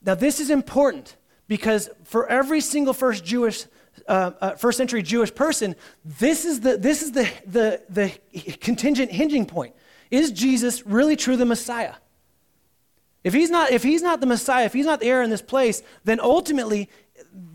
Now, 0.03 0.15
this 0.15 0.41
is 0.41 0.51
important 0.51 1.17
because 1.49 1.91
for 2.05 2.29
every 2.29 2.61
single 2.61 2.95
first 2.95 3.25
Jewish, 3.25 3.67
uh, 4.09 4.33
uh, 4.41 4.51
first 4.53 4.79
century 4.79 5.03
Jewish 5.03 5.35
person, 5.35 5.75
this 6.05 6.45
is 6.45 6.61
the, 6.61 6.77
this 6.77 7.03
is 7.03 7.13
the, 7.13 7.29
the, 7.47 7.83
the 7.89 8.53
contingent 8.61 9.11
hinging 9.11 9.47
point. 9.47 9.75
Is 10.11 10.33
Jesus 10.33 10.87
really 10.87 11.17
true 11.17 11.37
the 11.37 11.47
Messiah? 11.47 11.95
If 13.23 13.35
he's 13.35 13.51
not, 13.51 13.71
if 13.71 13.83
he's 13.83 14.03
not 14.03 14.21
the 14.21 14.27
Messiah, 14.27 14.65
if 14.65 14.73
he's 14.73 14.87
not 14.87 15.01
the 15.01 15.07
heir 15.07 15.23
in 15.23 15.31
this 15.31 15.43
place, 15.43 15.83
then 16.05 16.21
ultimately 16.21 16.89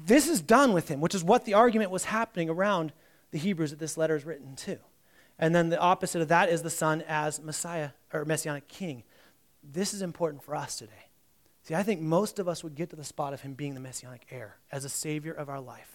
this 0.06 0.27
is 0.27 0.42
done 0.42 0.74
with 0.74 0.88
him, 0.89 1.01
which 1.01 1.15
is 1.15 1.24
what 1.24 1.46
the 1.46 1.56
argument 1.56 1.92
was 1.92 2.06
happening 2.06 2.50
around 2.50 2.94
the 3.32 3.39
Hebrews 3.39 3.72
that 3.72 3.80
this 3.80 3.98
letter 3.98 4.15
is 4.15 4.25
written 4.25 4.56
to. 4.58 4.77
And 5.38 5.54
then 5.54 5.70
the 5.70 5.80
opposite 5.80 6.22
of 6.22 6.30
that 6.30 6.50
is 6.50 6.62
the 6.62 6.70
Son 6.70 7.04
as 7.08 7.42
Messiah 7.42 7.89
or 8.13 8.24
Messianic 8.25 8.68
King. 8.68 9.04
This 9.63 9.94
is 9.94 10.01
important 10.01 10.44
for 10.44 10.56
us 10.56 10.77
today. 10.77 10.92
See, 11.63 11.74
I 11.74 11.82
think 11.82 12.00
most 12.00 12.38
of 12.38 12.48
us 12.48 12.63
would 12.63 12.75
get 12.75 12.92
to 12.92 12.96
the 12.96 13.04
spot 13.04 13.34
of 13.34 13.42
him 13.42 13.54
being 13.54 13.74
the 13.74 13.80
Messianic 13.80 14.27
heir 14.30 14.58
as 14.72 14.86
a 14.86 14.89
Savior 14.89 15.34
of 15.34 15.50
our 15.50 15.60
life. 15.60 15.95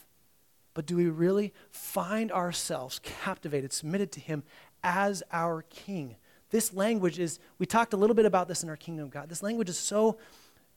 But 0.75 0.87
do 0.87 0.97
we 0.97 1.07
really 1.07 1.53
find 1.71 2.31
ourselves 2.31 3.00
captivated, 3.03 3.73
submitted 3.73 4.12
to 4.12 4.21
him 4.21 4.43
as 4.83 5.23
our 5.33 5.62
King? 5.62 6.17
This 6.50 6.73
language 6.73 7.19
is, 7.19 7.39
we 7.59 7.67
talked 7.67 7.93
a 7.93 7.97
little 7.97 8.15
bit 8.15 8.27
about 8.27 8.49
this 8.49 8.62
in 8.62 8.69
our 8.69 8.77
kingdom 8.77 9.07
of 9.07 9.11
God. 9.11 9.29
This 9.29 9.43
language 9.43 9.69
is 9.69 9.79
so 9.79 10.19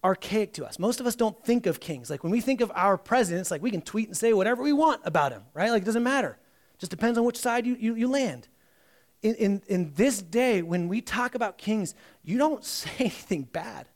archaic 0.04 0.54
to 0.54 0.66
us. 0.66 0.78
Most 0.78 1.00
of 1.00 1.08
us 1.08 1.16
don't 1.16 1.44
think 1.46 1.66
of 1.66 1.80
kings. 1.80 2.10
Like 2.10 2.24
when 2.24 2.32
we 2.32 2.42
think 2.42 2.62
of 2.62 2.72
our 2.76 2.98
president, 2.98 3.42
it's 3.42 3.52
like 3.52 3.62
we 3.62 3.72
can 3.72 3.82
tweet 3.82 4.08
and 4.08 4.18
say 4.18 4.34
whatever 4.34 4.62
we 4.62 4.74
want 4.74 5.02
about 5.04 5.32
him, 5.32 5.44
right? 5.54 5.72
Like 5.72 5.82
it 5.82 5.86
doesn't 5.86 6.04
matter. 6.04 6.38
Just 6.78 6.92
depends 6.92 7.18
on 7.18 7.24
which 7.24 7.38
side 7.38 7.66
you, 7.66 7.76
you, 7.80 7.96
you 7.96 8.08
land. 8.08 8.48
In, 9.22 9.36
in, 9.36 9.62
in 9.68 9.94
this 9.96 10.22
day, 10.22 10.62
when 10.62 10.90
we 10.90 11.00
talk 11.02 11.34
about 11.34 11.58
kings, 11.58 11.96
you 12.24 12.38
don't 12.38 12.64
say 12.66 12.92
anything 13.00 13.44
bad 13.44 13.88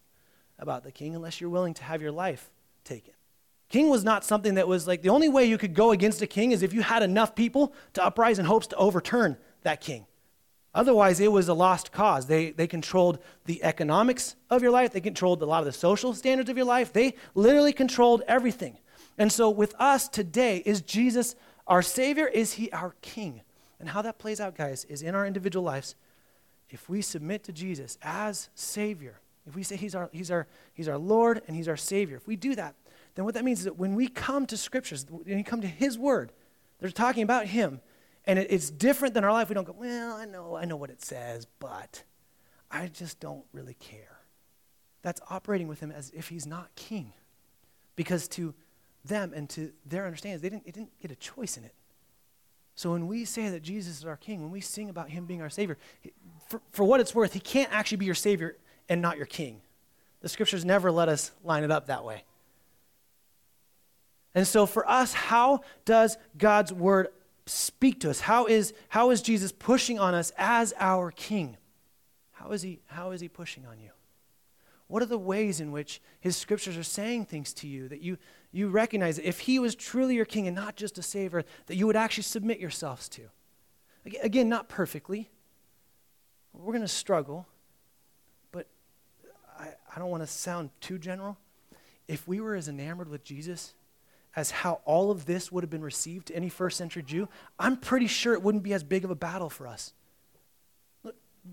about 0.58 0.84
the 0.84 0.92
king 0.92 1.16
unless 1.16 1.40
you're 1.40 1.50
willing 1.50 1.74
to 1.76 1.84
have 1.84 2.02
your 2.02 2.12
life 2.12 2.50
taken. 2.84 3.14
King 3.70 3.90
was 3.90 4.04
not 4.04 4.24
something 4.24 4.56
that 4.56 4.68
was 4.68 4.88
like 4.88 5.02
the 5.02 5.10
only 5.10 5.30
way 5.30 5.46
you 5.46 5.58
could 5.58 5.74
go 5.74 5.92
against 5.92 6.22
a 6.22 6.28
king 6.28 6.52
is 6.52 6.64
if 6.64 6.74
you 6.74 6.82
had 6.82 7.04
enough 7.04 7.36
people 7.36 7.74
to 7.94 8.04
uprise 8.04 8.40
in 8.40 8.46
hopes 8.46 8.68
to 8.68 8.76
overturn 8.78 9.38
that 9.64 9.82
king. 9.82 10.06
Otherwise, 10.74 11.20
it 11.20 11.32
was 11.32 11.48
a 11.48 11.54
lost 11.54 11.92
cause. 11.92 12.28
They, 12.28 12.52
they 12.52 12.68
controlled 12.68 13.20
the 13.46 13.64
economics 13.64 14.36
of 14.50 14.62
your 14.62 14.72
life, 14.72 14.94
they 14.94 15.02
controlled 15.02 15.42
a 15.42 15.46
lot 15.46 15.60
of 15.60 15.66
the 15.66 15.72
social 15.72 16.14
standards 16.14 16.50
of 16.50 16.56
your 16.56 16.68
life. 16.68 16.94
They 16.94 17.16
literally 17.34 17.74
controlled 17.74 18.22
everything. 18.28 18.78
And 19.18 19.32
so, 19.32 19.50
with 19.50 19.74
us 19.80 20.08
today, 20.08 20.62
is 20.66 20.82
Jesus 20.82 21.36
our 21.66 21.82
Savior? 21.82 22.28
Is 22.28 22.54
He 22.54 22.72
our 22.72 22.94
King? 23.02 23.42
And 23.80 23.90
how 23.90 24.02
that 24.04 24.20
plays 24.20 24.40
out, 24.40 24.56
guys, 24.56 24.86
is 24.86 25.02
in 25.02 25.16
our 25.16 25.26
individual 25.26 25.64
lives. 25.64 25.96
If 26.70 26.90
we 26.90 27.02
submit 27.02 27.44
to 27.46 27.52
Jesus 27.52 27.98
as 28.02 28.50
Savior, 28.54 29.20
if 29.48 29.56
we 29.56 29.64
say 29.64 29.78
He's 29.78 29.96
our, 29.96 30.10
he's 30.14 30.30
our, 30.30 30.46
he's 30.74 30.88
our 30.88 30.98
Lord 30.98 31.42
and 31.48 31.56
He's 31.56 31.68
our 31.68 31.78
Savior, 31.78 32.18
if 32.18 32.28
we 32.28 32.36
do 32.36 32.54
that, 32.56 32.76
then 33.18 33.26
what 33.26 33.34
that 33.34 33.44
means 33.44 33.60
is 33.60 33.66
that 33.66 33.78
when 33.78 33.96
we 33.96 34.08
come 34.08 34.46
to 34.46 34.56
Scriptures, 34.56 35.06
when 35.10 35.36
we 35.36 35.44
come 35.44 35.60
to 35.60 35.68
His 35.68 35.98
Word, 35.98 36.32
they're 36.80 36.90
talking 36.92 37.24
about 37.24 37.48
Him 37.48 37.82
and 38.28 38.38
it, 38.38 38.48
it's 38.52 38.70
different 38.70 39.14
than 39.14 39.24
our 39.24 39.32
life. 39.32 39.50
We 39.50 39.56
don't 39.56 39.64
go, 39.64 39.76
well, 39.76 40.18
I 40.18 40.26
know, 40.26 40.56
I 40.56 40.66
know 40.66 40.76
what 40.76 40.92
it 40.92 41.02
says, 41.02 41.48
but 41.60 42.04
I 42.70 42.88
just 42.88 43.20
don't 43.20 43.46
really 43.54 43.74
care. 43.76 44.20
That's 45.02 45.22
operating 45.30 45.70
with 45.70 45.80
him 45.80 45.92
as 45.92 46.12
if 46.12 46.28
he's 46.28 46.46
not 46.46 46.76
king. 46.76 47.14
Because 47.96 48.28
to 48.30 48.54
them 49.06 49.32
and 49.34 49.50
to 49.52 49.72
their 49.86 50.06
understanding, 50.06 50.42
they 50.42 50.50
didn't, 50.50 50.66
they 50.66 50.72
didn't 50.72 51.00
get 51.02 51.10
a 51.10 51.16
choice 51.16 51.56
in 51.56 51.64
it. 51.64 51.74
So 52.76 52.92
when 52.92 53.08
we 53.08 53.26
say 53.26 53.50
that 53.50 53.64
Jesus 53.64 54.00
is 54.00 54.06
our 54.06 54.18
king, 54.18 54.42
when 54.42 54.52
we 54.52 54.62
sing 54.62 54.90
about 54.90 55.10
him 55.10 55.26
being 55.26 55.42
our 55.42 55.50
savior, 55.50 55.78
for, 56.48 56.62
for 56.72 56.84
what 56.84 57.00
it's 57.00 57.16
worth, 57.16 57.34
he 57.34 57.40
can't 57.40 57.72
actually 57.72 57.98
be 57.98 58.06
your 58.06 58.14
savior 58.14 58.58
and 58.90 59.02
not 59.02 59.18
your 59.18 59.26
king. 59.26 59.62
The 60.22 60.30
scriptures 60.30 60.66
never 60.66 60.92
let 60.92 61.10
us 61.10 61.32
line 61.44 61.64
it 61.64 61.72
up 61.72 61.88
that 61.88 62.04
way. 62.04 62.24
And 64.38 64.46
so 64.46 64.68
for 64.68 64.88
us, 64.88 65.14
how 65.14 65.62
does 65.84 66.16
God's 66.38 66.72
word 66.72 67.08
speak 67.48 68.02
to 68.02 68.12
us? 68.12 68.20
How 68.20 68.46
is, 68.46 68.72
how 68.88 69.10
is 69.10 69.24
Jesus 69.24 69.52
pushing 69.52 69.98
on 69.98 70.14
us 70.14 70.32
as 70.38 70.76
our 70.78 71.10
King? 71.10 71.58
How 72.34 72.52
is, 72.52 72.62
he, 72.62 72.80
how 72.86 73.10
is 73.10 73.20
he 73.20 73.30
pushing 73.30 73.66
on 73.66 73.80
you? 73.80 73.90
What 74.90 75.02
are 75.02 75.08
the 75.08 75.18
ways 75.18 75.60
in 75.60 75.72
which 75.72 76.00
his 76.20 76.38
scriptures 76.38 76.78
are 76.78 76.84
saying 76.84 77.26
things 77.26 77.52
to 77.54 77.68
you 77.68 77.88
that 77.88 78.02
you, 78.02 78.20
you 78.52 78.70
recognize 78.70 79.16
that 79.16 79.28
if 79.28 79.40
he 79.40 79.58
was 79.58 79.74
truly 79.74 80.14
your 80.14 80.24
king 80.24 80.46
and 80.46 80.56
not 80.56 80.76
just 80.76 81.00
a 81.00 81.02
savior, 81.02 81.44
that 81.66 81.76
you 81.76 81.88
would 81.88 81.96
actually 81.96 82.22
submit 82.22 82.60
yourselves 82.60 83.10
to? 83.10 83.24
Again, 84.22 84.50
not 84.50 84.70
perfectly. 84.70 85.32
We're 86.54 86.74
going 86.74 86.82
to 86.82 86.88
struggle, 86.88 87.48
but 88.52 88.68
I, 89.60 89.70
I 89.96 89.98
don't 89.98 90.12
want 90.12 90.22
to 90.22 90.28
sound 90.28 90.70
too 90.80 91.00
general. 91.00 91.40
If 92.08 92.28
we 92.28 92.40
were 92.40 92.54
as 92.54 92.68
enamored 92.68 93.10
with 93.10 93.24
Jesus 93.24 93.74
as 94.36 94.52
how 94.52 94.82
all 94.86 95.10
of 95.10 95.26
this 95.26 95.52
would 95.52 95.64
have 95.64 95.70
been 95.70 95.82
received 95.82 96.28
to 96.28 96.36
any 96.36 96.50
first 96.50 96.78
century 96.78 97.04
Jew, 97.04 97.28
I'm 97.58 97.78
pretty 97.78 98.08
sure 98.08 98.34
it 98.34 98.42
wouldn't 98.42 98.64
be 98.64 98.74
as 98.74 98.84
big 98.84 99.04
of 99.04 99.12
a 99.12 99.16
battle 99.16 99.50
for 99.50 99.68
us. 99.68 99.94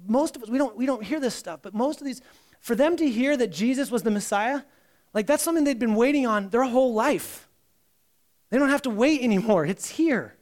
Most 0.06 0.36
of 0.36 0.42
us, 0.42 0.48
we 0.48 0.58
don't, 0.58 0.76
we 0.76 0.86
don't 0.86 1.02
hear 1.02 1.20
this 1.20 1.34
stuff, 1.34 1.60
but 1.62 1.72
most 1.72 2.00
of 2.00 2.06
these, 2.06 2.20
for 2.60 2.74
them 2.74 2.96
to 2.96 3.08
hear 3.08 3.36
that 3.36 3.52
Jesus 3.52 3.90
was 3.90 4.02
the 4.02 4.10
Messiah, 4.10 4.62
like 5.12 5.26
that's 5.26 5.42
something 5.42 5.64
they'd 5.64 5.78
been 5.78 5.94
waiting 5.94 6.26
on 6.26 6.48
their 6.48 6.64
whole 6.64 6.92
life. 6.92 7.48
They 8.50 8.58
don't 8.58 8.70
have 8.70 8.82
to 8.82 8.90
wait 8.90 9.22
anymore, 9.22 9.64
it's 9.64 9.90
here. 9.90 10.34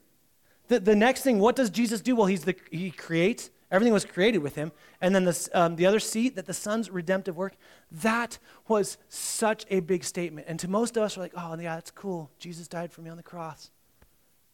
The, 0.69 0.81
the 0.81 0.97
next 0.97 1.23
thing, 1.23 1.39
what 1.39 1.55
does 1.55 1.71
Jesus 1.71 2.01
do? 2.01 2.17
Well, 2.17 2.27
he's 2.27 2.45
the, 2.45 2.57
he 2.71 2.91
creates, 2.91 3.51
Everything 3.73 3.95
was 3.95 4.05
created 4.05 4.39
with 4.39 4.55
him. 4.55 4.71
And 5.01 5.15
then 5.15 5.25
this, 5.25 5.49
um, 5.55 5.77
the 5.77 5.87
other 5.87 5.99
seat, 5.99 6.37
that 6.37 6.45
the 6.45 6.53
Son's 6.53 6.91
redemptive 6.91 7.37
work, 7.39 7.55
that 7.91 8.39
was 8.69 8.99
such 9.09 9.65
a 9.71 9.81
big 9.81 10.05
statement. 10.05 10.47
And 10.47 10.61
to 10.61 10.69
most 10.69 10.99
of 10.99 11.03
us, 11.03 11.17
we're 11.17 11.23
like, 11.23 11.33
oh, 11.35 11.59
yeah, 11.59 11.77
that's 11.77 11.91
cool. 11.91 12.31
Jesus 12.39 12.69
died 12.69 12.93
for 12.93 13.01
me 13.01 13.09
on 13.09 13.17
the 13.17 13.23
cross. 13.23 13.71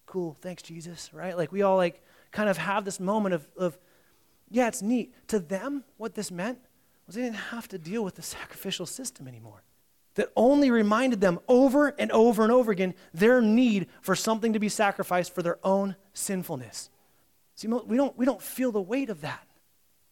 Cool. 0.07 0.37
Thanks, 0.41 0.63
Jesus. 0.63 1.13
Right? 1.13 1.37
Like, 1.37 1.51
we 1.51 1.63
all, 1.63 1.77
like, 1.77 2.01
kind 2.31 2.49
of 2.49 2.59
have 2.59 2.85
this 2.85 3.01
moment 3.01 3.35
of, 3.35 3.49
of 3.57 3.77
yeah, 4.51 4.69
it's 4.69 4.83
neat. 4.83 5.13
To 5.29 5.41
them, 5.41 5.83
what 5.97 6.15
this 6.15 6.31
meant 6.31 6.61
was 7.07 7.17
they 7.17 7.23
didn't 7.23 7.37
have 7.37 7.67
to 7.69 7.79
deal 7.79 8.05
with 8.05 8.15
the 8.15 8.23
sacrificial 8.37 8.87
system 8.87 9.27
anymore. 9.27 9.65
That 10.15 10.31
only 10.37 10.71
reminded 10.71 11.21
them 11.21 11.41
over 11.49 11.89
and 11.99 12.13
over 12.13 12.45
and 12.45 12.53
over 12.53 12.71
again 12.71 12.95
their 13.13 13.41
need 13.41 13.89
for 14.01 14.15
something 14.15 14.53
to 14.53 14.59
be 14.61 14.69
sacrificed 14.69 15.35
for 15.35 15.43
their 15.43 15.59
own 15.65 15.97
sinfulness. 16.13 16.91
See, 17.59 17.67
we 17.67 17.97
don't, 17.97 18.17
we 18.17 18.25
don't 18.25 18.41
feel 18.41 18.71
the 18.71 18.81
weight 18.81 19.11
of 19.11 19.23
that. 19.23 19.45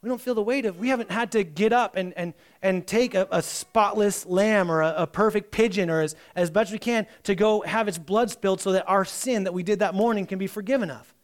We 0.03 0.09
don't 0.09 0.21
feel 0.21 0.35
the 0.35 0.43
weight 0.43 0.67
of, 0.67 0.81
we 0.81 0.89
haven't 0.89 1.13
had 1.13 1.31
to 1.31 1.45
get 1.45 1.73
up 1.73 1.95
and, 1.95 2.13
and, 2.17 2.35
and 2.61 2.85
take 2.85 3.15
a, 3.15 3.29
a 3.31 3.41
spotless 3.41 4.27
lamb 4.27 4.69
or 4.69 4.83
a, 4.83 4.95
a, 4.99 5.07
perfect 5.07 5.53
pigeon 5.53 5.89
or 5.89 6.01
as, 6.01 6.17
as 6.35 6.51
best 6.51 6.73
we 6.73 6.81
can 6.81 7.07
to 7.23 7.37
go 7.37 7.61
have 7.61 7.87
its 7.87 7.99
blood 7.99 8.33
spilled 8.33 8.61
so 8.61 8.73
that 8.73 8.85
our 8.89 9.05
sin 9.05 9.45
that 9.45 9.55
we 9.55 9.63
did 9.63 9.79
that 9.79 9.95
morning 9.95 10.27
can 10.27 10.41
be 10.41 10.49
forgiven 10.49 10.91
of. 10.91 11.15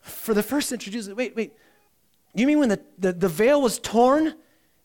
For 0.00 0.34
the 0.34 0.42
first 0.42 0.68
century 0.68 1.00
wait, 1.14 1.36
wait, 1.36 1.52
you 2.34 2.48
mean 2.48 2.58
when 2.58 2.68
the, 2.68 2.80
the, 2.98 3.12
the 3.12 3.28
veil 3.28 3.62
was 3.62 3.78
torn 3.78 4.34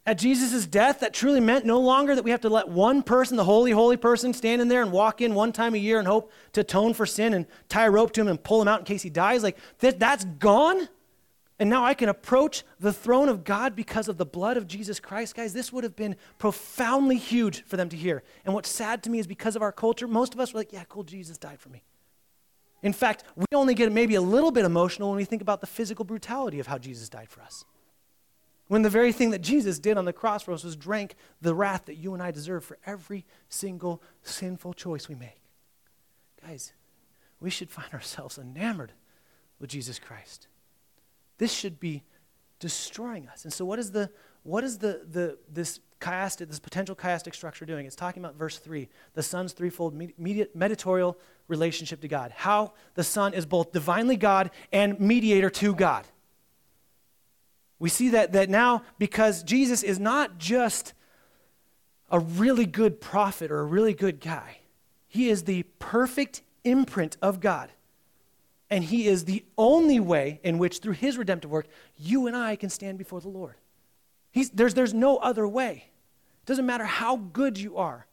at 0.08 0.18
Jesus' 0.18 0.66
death, 0.66 1.02
that 1.02 1.14
truly 1.14 1.42
meant 1.42 1.66
no 1.66 1.82
longer 1.82 2.16
that 2.16 2.24
we 2.24 2.32
have 2.32 2.40
to 2.42 2.50
let 2.50 2.70
one 2.70 3.04
person, 3.04 3.36
the 3.36 3.44
holy, 3.44 3.72
holy 3.72 3.98
person, 3.98 4.34
stand 4.34 4.62
in 4.62 4.70
there 4.70 4.82
and 4.82 4.94
walk 4.94 5.20
in 5.20 5.36
one 5.36 5.52
time 5.52 5.76
a 5.76 5.78
year 5.78 6.00
and 6.00 6.08
hope 6.08 6.32
to 6.54 6.62
atone 6.62 6.94
for 6.94 7.06
sin 7.06 7.34
and 7.34 7.46
tie 7.68 7.86
a 7.86 7.92
rope 7.92 8.14
to 8.14 8.22
him 8.22 8.30
and 8.30 8.42
pull 8.42 8.62
him 8.62 8.70
out 8.70 8.80
in 8.80 8.86
case 8.86 9.02
he 9.02 9.10
dies? 9.10 9.44
Like, 9.44 9.58
that, 9.80 10.00
that's 10.00 10.24
gone? 10.24 10.88
And 11.60 11.70
now 11.70 11.84
I 11.84 11.94
can 11.94 12.08
approach 12.08 12.64
the 12.80 12.94
throne 12.94 13.28
of 13.28 13.44
God 13.44 13.76
because 13.76 14.08
of 14.08 14.18
the 14.18 14.26
blood 14.26 14.56
of 14.56 14.66
Jesus 14.66 15.02
Christ. 15.02 15.36
Guys, 15.36 15.52
this 15.52 15.74
would 15.74 15.84
have 15.84 15.98
been 15.98 16.16
profoundly 16.38 17.18
huge 17.18 17.66
for 17.66 17.76
them 17.76 17.90
to 17.90 17.98
hear. 17.98 18.24
And 18.46 18.54
what's 18.54 18.70
sad 18.70 19.04
to 19.04 19.10
me 19.10 19.20
is 19.20 19.28
because 19.28 19.58
of 19.58 19.62
our 19.62 19.74
culture, 19.74 20.08
most 20.08 20.34
of 20.34 20.40
us 20.40 20.54
were 20.54 20.62
like, 20.62 20.72
yeah, 20.72 20.86
cool, 20.88 21.04
Jesus 21.04 21.38
died 21.38 21.60
for 21.60 21.68
me. 21.68 21.84
In 22.82 22.94
fact, 22.94 23.26
we 23.36 23.46
only 23.54 23.74
get 23.74 23.92
maybe 23.92 24.16
a 24.16 24.22
little 24.22 24.52
bit 24.52 24.64
emotional 24.64 25.10
when 25.10 25.18
we 25.18 25.26
think 25.26 25.42
about 25.42 25.60
the 25.60 25.68
physical 25.68 26.06
brutality 26.06 26.62
of 26.62 26.68
how 26.68 26.78
Jesus 26.78 27.10
died 27.10 27.28
for 27.28 27.42
us. 27.42 27.66
When 28.68 28.82
the 28.82 28.90
very 28.90 29.14
thing 29.14 29.30
that 29.32 29.42
Jesus 29.42 29.80
did 29.80 29.98
on 29.98 30.06
the 30.06 30.14
cross 30.14 30.44
for 30.44 30.52
us 30.52 30.64
was 30.64 30.76
drank 30.76 31.16
the 31.42 31.56
wrath 31.56 31.86
that 31.86 31.96
you 31.96 32.14
and 32.14 32.22
I 32.22 32.32
deserve 32.32 32.66
for 32.66 32.78
every 32.86 33.26
single 33.50 34.02
sinful 34.24 34.74
choice 34.74 35.08
we 35.08 35.16
make. 35.16 35.42
Guys, 36.46 36.74
we 37.40 37.50
should 37.50 37.70
find 37.70 37.94
ourselves 37.94 38.38
enamored 38.38 38.92
with 39.60 39.70
Jesus 39.70 40.00
Christ. 40.00 40.48
This 41.38 41.54
should 41.54 41.80
be 41.80 42.04
destroying 42.60 43.28
us. 43.28 43.44
And 43.44 43.54
so 43.54 43.64
what 43.66 43.80
is 43.80 43.92
the 43.92 44.10
what 44.44 44.64
is 44.64 44.78
the, 44.78 45.02
the 45.12 45.38
this 45.52 45.82
chiastic, 46.00 46.48
this 46.48 46.60
potential 46.60 46.96
chiastic 46.96 47.36
structure 47.36 47.66
doing? 47.66 47.86
It's 47.86 47.96
talking 47.98 48.24
about 48.24 48.36
verse 48.36 48.58
3, 48.58 48.88
the 49.14 49.24
Son's 49.24 49.54
threefold 49.54 49.94
mediatorial 50.18 51.18
relationship 51.48 52.02
to 52.02 52.08
God. 52.08 52.32
How 52.32 52.74
the 52.96 53.04
Son 53.04 53.34
is 53.34 53.46
both 53.46 53.72
divinely 53.72 54.16
God 54.16 54.52
and 54.72 55.00
mediator 55.00 55.50
to 55.50 55.76
God. 55.76 56.06
We 57.80 57.90
see 57.90 58.10
that, 58.10 58.32
that 58.34 58.50
now 58.50 58.84
because 58.98 59.44
Jesus 59.44 59.84
is 59.84 60.00
not 60.00 60.38
just 60.38 60.94
a 62.10 62.20
really 62.20 62.66
good 62.66 63.00
prophet 63.02 63.52
or 63.52 63.60
a 63.60 63.66
really 63.66 63.94
good 63.94 64.20
guy, 64.20 64.60
he 65.08 65.30
is 65.30 65.44
the 65.44 65.64
perfect 65.80 66.42
imprint 66.64 67.18
of 67.22 67.40
God. 67.40 67.72
And 68.70 68.84
he 68.84 69.08
is 69.08 69.26
the 69.26 69.46
only 69.58 70.00
way 70.00 70.42
in 70.44 70.58
which, 70.58 70.80
through 70.80 70.94
his 70.94 71.18
redemptive 71.18 71.50
work, 71.50 71.68
you 71.96 72.28
and 72.28 72.36
I 72.36 72.58
can 72.58 72.70
stand 72.70 72.98
before 72.98 73.22
the 73.22 73.30
Lord. 73.30 73.56
He's, 74.32 74.50
there's, 74.50 74.74
there's 74.74 74.94
no 74.94 75.18
other 75.18 75.48
way. 75.48 75.86
It 76.44 76.46
doesn't 76.46 76.66
matter 76.66 76.84
how 76.84 77.16
good 77.18 77.58
you 77.58 77.78
are. 77.78 78.08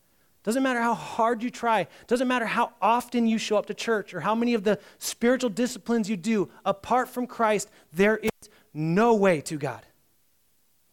Doesn't 0.45 0.63
matter 0.63 0.81
how 0.81 0.95
hard 0.95 1.43
you 1.43 1.51
try. 1.51 1.89
Doesn't 2.07 2.29
matter 2.29 2.45
how 2.45 2.73
often 2.81 3.27
you 3.27 3.39
show 3.39 3.57
up 3.57 3.67
to 3.67 3.75
church 3.75 4.15
or 4.15 4.21
how 4.21 4.35
many 4.35 4.55
of 4.55 4.63
the 4.63 4.79
spiritual 4.99 5.51
disciplines 5.51 6.09
you 6.09 6.17
do. 6.17 6.51
Apart 6.65 7.09
from 7.09 7.27
Christ, 7.27 7.71
there 7.93 8.19
is 8.19 8.31
no 8.75 9.15
way 9.15 9.41
to 9.43 9.57
God. 9.57 9.87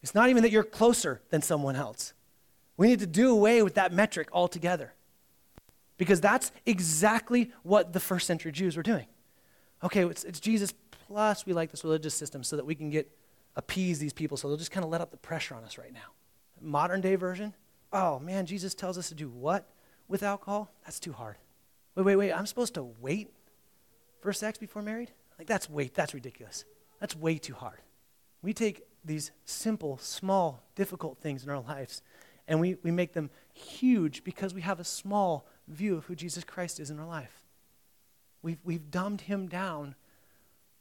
It's 0.01 0.15
not 0.15 0.29
even 0.29 0.43
that 0.43 0.51
you're 0.51 0.63
closer 0.63 1.21
than 1.29 1.41
someone 1.41 1.75
else. 1.75 2.13
We 2.77 2.87
need 2.87 2.99
to 2.99 3.07
do 3.07 3.31
away 3.31 3.61
with 3.61 3.75
that 3.75 3.91
metric 3.91 4.29
altogether. 4.31 4.93
Because 5.97 6.21
that's 6.21 6.51
exactly 6.65 7.51
what 7.63 7.93
the 7.93 7.99
first 7.99 8.25
century 8.25 8.51
Jews 8.51 8.77
were 8.77 8.83
doing 8.83 9.05
okay, 9.83 10.05
it's, 10.05 10.23
it's 10.23 10.39
Jesus 10.39 10.73
plus 11.07 11.45
we 11.45 11.53
like 11.53 11.71
this 11.71 11.83
religious 11.83 12.13
system 12.13 12.43
so 12.43 12.55
that 12.55 12.65
we 12.65 12.75
can 12.75 12.89
get 12.89 13.09
appease 13.55 13.99
these 13.99 14.13
people 14.13 14.37
so 14.37 14.47
they'll 14.47 14.57
just 14.57 14.71
kind 14.71 14.83
of 14.85 14.89
let 14.89 15.01
up 15.01 15.11
the 15.11 15.17
pressure 15.17 15.55
on 15.55 15.63
us 15.63 15.77
right 15.77 15.93
now. 15.93 15.99
Modern 16.61 17.01
day 17.01 17.15
version, 17.15 17.53
oh 17.91 18.19
man, 18.19 18.45
Jesus 18.45 18.73
tells 18.73 18.97
us 18.97 19.09
to 19.09 19.15
do 19.15 19.29
what 19.29 19.67
with 20.07 20.23
alcohol? 20.23 20.71
That's 20.85 20.99
too 20.99 21.13
hard. 21.13 21.37
Wait, 21.95 22.05
wait, 22.05 22.15
wait, 22.15 22.31
I'm 22.31 22.45
supposed 22.45 22.73
to 22.75 22.83
wait 22.83 23.31
for 24.21 24.31
sex 24.31 24.57
before 24.57 24.81
married? 24.81 25.11
Like 25.37 25.47
that's 25.47 25.69
wait, 25.69 25.93
that's 25.93 26.13
ridiculous. 26.13 26.65
That's 27.01 27.15
way 27.15 27.37
too 27.37 27.55
hard. 27.55 27.79
We 28.41 28.53
take 28.53 28.83
these 29.03 29.31
simple, 29.43 29.97
small, 29.97 30.63
difficult 30.75 31.17
things 31.17 31.43
in 31.43 31.49
our 31.49 31.59
lives 31.59 32.01
and 32.47 32.59
we, 32.59 32.75
we 32.83 32.91
make 32.91 33.13
them 33.13 33.29
huge 33.53 34.23
because 34.23 34.53
we 34.53 34.61
have 34.61 34.79
a 34.79 34.83
small 34.83 35.47
view 35.67 35.97
of 35.97 36.05
who 36.05 36.15
Jesus 36.15 36.43
Christ 36.43 36.79
is 36.79 36.89
in 36.89 36.99
our 36.99 37.07
life. 37.07 37.43
We've, 38.41 38.59
we've 38.63 38.89
dumbed 38.89 39.21
him 39.21 39.47
down 39.47 39.95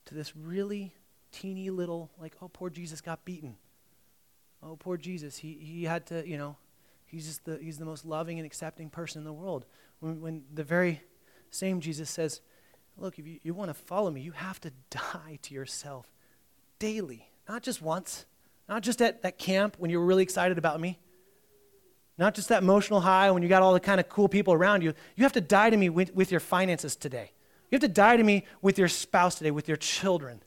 to 0.06 0.14
this 0.14 0.34
really 0.34 0.94
teeny 1.30 1.70
little, 1.70 2.10
like, 2.18 2.34
oh, 2.42 2.48
poor 2.48 2.70
Jesus 2.70 3.00
got 3.00 3.24
beaten. 3.24 3.56
Oh, 4.62 4.76
poor 4.76 4.96
Jesus. 4.96 5.38
He, 5.38 5.58
he 5.60 5.84
had 5.84 6.06
to, 6.06 6.26
you 6.26 6.38
know, 6.38 6.56
he's 7.06 7.26
just 7.26 7.44
the, 7.44 7.58
he's 7.62 7.78
the 7.78 7.84
most 7.84 8.04
loving 8.04 8.38
and 8.38 8.46
accepting 8.46 8.90
person 8.90 9.20
in 9.20 9.24
the 9.24 9.32
world. 9.32 9.64
When, 10.00 10.20
when 10.20 10.42
the 10.52 10.64
very 10.64 11.02
same 11.50 11.80
Jesus 11.80 12.10
says, 12.10 12.40
look, 12.96 13.18
if 13.18 13.26
you, 13.26 13.38
you 13.42 13.54
want 13.54 13.68
to 13.68 13.74
follow 13.74 14.10
me, 14.10 14.22
you 14.22 14.32
have 14.32 14.60
to 14.62 14.72
die 14.90 15.38
to 15.42 15.54
yourself 15.54 16.10
daily, 16.80 17.30
not 17.48 17.62
just 17.62 17.80
once, 17.80 18.26
not 18.68 18.82
just 18.82 19.00
at 19.00 19.22
that 19.22 19.38
camp 19.38 19.76
when 19.78 19.92
you 19.92 20.00
were 20.00 20.06
really 20.06 20.24
excited 20.24 20.58
about 20.58 20.80
me, 20.80 20.98
not 22.18 22.34
just 22.34 22.48
that 22.48 22.62
emotional 22.62 23.00
high 23.00 23.30
when 23.30 23.42
you 23.42 23.48
got 23.48 23.62
all 23.62 23.72
the 23.72 23.80
kind 23.80 24.00
of 24.00 24.08
cool 24.08 24.28
people 24.28 24.52
around 24.52 24.82
you. 24.82 24.92
You 25.14 25.22
have 25.22 25.32
to 25.34 25.40
die 25.40 25.70
to 25.70 25.76
me 25.76 25.88
with, 25.88 26.12
with 26.14 26.32
your 26.32 26.40
finances 26.40 26.96
today. 26.96 27.30
You 27.70 27.76
have 27.76 27.82
to 27.82 27.88
die 27.88 28.16
to 28.16 28.24
me 28.24 28.44
with 28.60 28.78
your 28.78 28.88
spouse 28.88 29.36
today, 29.36 29.52
with 29.52 29.68
your 29.68 29.76
children. 29.76 30.42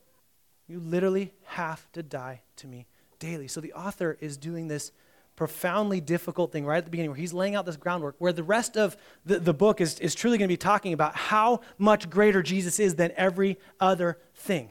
You 0.68 0.80
literally 0.80 1.32
have 1.46 1.90
to 1.94 2.04
die 2.04 2.42
to 2.58 2.68
me 2.68 2.88
daily. 3.20 3.48
So 3.48 3.62
the 3.62 3.74
author 3.74 4.18
is 4.20 4.36
doing 4.38 4.68
this 4.68 4.92
profoundly 5.36 6.00
difficult 6.00 6.52
thing 6.52 6.66
right 6.66 6.78
at 6.78 6.86
the 6.86 6.92
beginning 6.92 7.10
where 7.10 7.18
he's 7.18 7.34
laying 7.34 7.56
out 7.56 7.66
this 7.66 7.78
groundwork 7.78 8.16
where 8.20 8.34
the 8.34 8.44
rest 8.44 8.78
of 8.78 8.96
the, 9.26 9.40
the 9.40 9.54
book 9.54 9.82
is, 9.82 10.00
is 10.00 10.14
truly 10.14 10.38
going 10.38 10.48
to 10.48 10.52
be 10.52 10.58
talking 10.58 10.94
about 10.94 11.16
how 11.16 11.62
much 11.78 12.10
greater 12.10 12.44
Jesus 12.44 12.80
is 12.80 12.96
than 12.96 13.12
every 13.18 13.58
other 13.80 14.20
thing. 14.36 14.70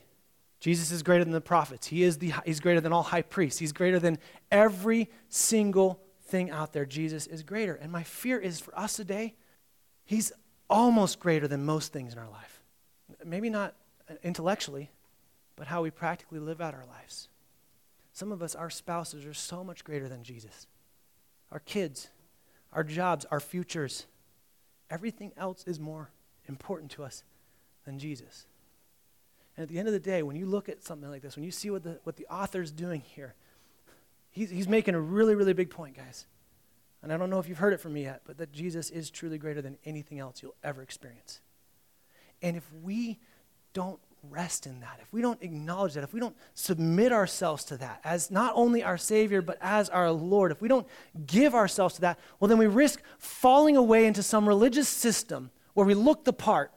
Jesus 0.63 0.93
is 0.93 1.03
greater 1.03 1.25
than 1.25 1.33
the 1.33 1.41
prophets. 1.41 1.89
He 1.89 2.05
is 2.05 2.19
the, 2.19 2.33
he's 2.47 2.61
greater 2.61 2.81
than 2.81 2.93
all 2.93 3.03
high 3.03 3.23
priests. 3.23 3.59
He's 3.59 3.73
greater 3.73 3.99
than 3.99 4.19
every 4.49 5.11
single 5.29 6.01
thing 6.27 6.53
out 6.53 6.73
there. 6.73 6.87
Jesus 6.87 7.27
is 7.27 7.43
greater. 7.43 7.75
And 7.75 7.91
my 7.91 8.05
fear 8.05 8.39
is 8.39 8.61
for 8.61 8.79
us 8.79 8.95
today, 8.95 9.35
he's 10.05 10.31
almost 10.71 11.19
greater 11.19 11.49
than 11.49 11.65
most 11.65 11.93
things 11.93 12.13
in 12.13 12.19
our 12.21 12.29
life. 12.31 12.63
Maybe 13.25 13.51
not 13.51 13.75
intellectually, 14.23 14.93
but 15.57 15.67
how 15.67 15.83
we 15.83 15.91
practically 15.91 16.39
live 16.39 16.61
out 16.61 16.75
our 16.75 16.87
lives. 16.87 17.29
Some 18.13 18.31
of 18.31 18.41
us, 18.41 18.55
our 18.55 18.71
spouses, 18.71 19.27
are 19.27 19.35
so 19.35 19.65
much 19.65 19.83
greater 19.83 20.09
than 20.09 20.23
Jesus. 20.23 20.69
Our 21.51 21.59
kids, 21.59 22.07
our 22.73 22.85
jobs, 22.85 23.27
our 23.33 23.41
futures, 23.41 24.07
everything 24.89 25.33
else 25.37 25.65
is 25.67 25.81
more 25.81 26.13
important 26.47 26.93
to 26.93 27.03
us 27.03 27.25
than 27.85 27.99
Jesus. 27.99 28.47
And 29.63 29.69
at 29.69 29.73
the 29.73 29.79
end 29.79 29.87
of 29.87 29.95
the 29.95 30.01
day, 30.01 30.25
when 30.25 30.35
you 30.35 30.47
look 30.47 30.69
at 30.69 30.83
something 30.83 31.09
like 31.09 31.23
this, 31.23 31.37
when 31.37 31.45
you 31.45 31.53
see 31.53 31.71
what 31.71 31.85
the, 31.85 32.01
what 32.03 32.17
the 32.17 32.27
author's 32.27 32.73
doing 32.73 33.01
here, 33.01 33.37
he's, 34.33 34.51
he's 34.51 34.67
making 34.67 34.97
a 34.97 35.01
really, 35.01 35.37
really 35.37 35.53
big 35.53 35.71
point, 35.71 35.97
guys. 35.97 36.27
And 37.01 37.13
I 37.13 37.17
don't 37.17 37.31
know 37.31 37.39
if 37.39 37.49
you've 37.49 37.59
heard 37.59 37.73
it 37.73 37.79
from 37.79 37.93
me 37.93 38.03
yet, 38.03 38.23
but 38.25 38.39
that 38.39 38.51
Jesus 38.51 38.91
is 38.91 39.09
truly 39.09 39.39
greater 39.39 39.63
than 39.63 39.79
anything 39.85 40.19
else 40.19 40.43
you'll 40.43 40.57
ever 40.65 40.83
experience. 40.83 41.41
And 42.43 42.57
if 42.57 42.65
we 42.83 43.21
don't 43.73 44.01
rest 44.31 44.67
in 44.67 44.81
that, 44.81 44.99
if 45.01 45.13
we 45.13 45.23
don't 45.23 45.41
acknowledge 45.45 45.95
that, 45.95 46.03
if 46.03 46.13
we 46.13 46.19
don't 46.19 46.37
submit 46.55 47.13
ourselves 47.13 47.63
to 47.67 47.77
that 47.77 48.01
as 48.03 48.33
not 48.33 48.55
only 48.57 48.83
our 48.83 48.99
Savior, 48.99 49.43
but 49.43 49.59
as 49.61 49.89
our 49.91 50.11
Lord, 50.11 50.51
if 50.51 50.61
we 50.61 50.67
don't 50.67 50.89
give 51.25 51.55
ourselves 51.55 51.95
to 51.95 52.01
that, 52.01 52.19
well, 52.41 52.49
then 52.49 52.59
we 52.59 52.67
risk 52.67 53.01
falling 53.17 53.77
away 53.77 54.07
into 54.07 54.25
some 54.25 54.49
religious 54.49 54.89
system 54.89 55.53
where 55.75 55.87
we 55.87 55.95
look 55.95 56.25
the 56.25 56.33
part 56.33 56.73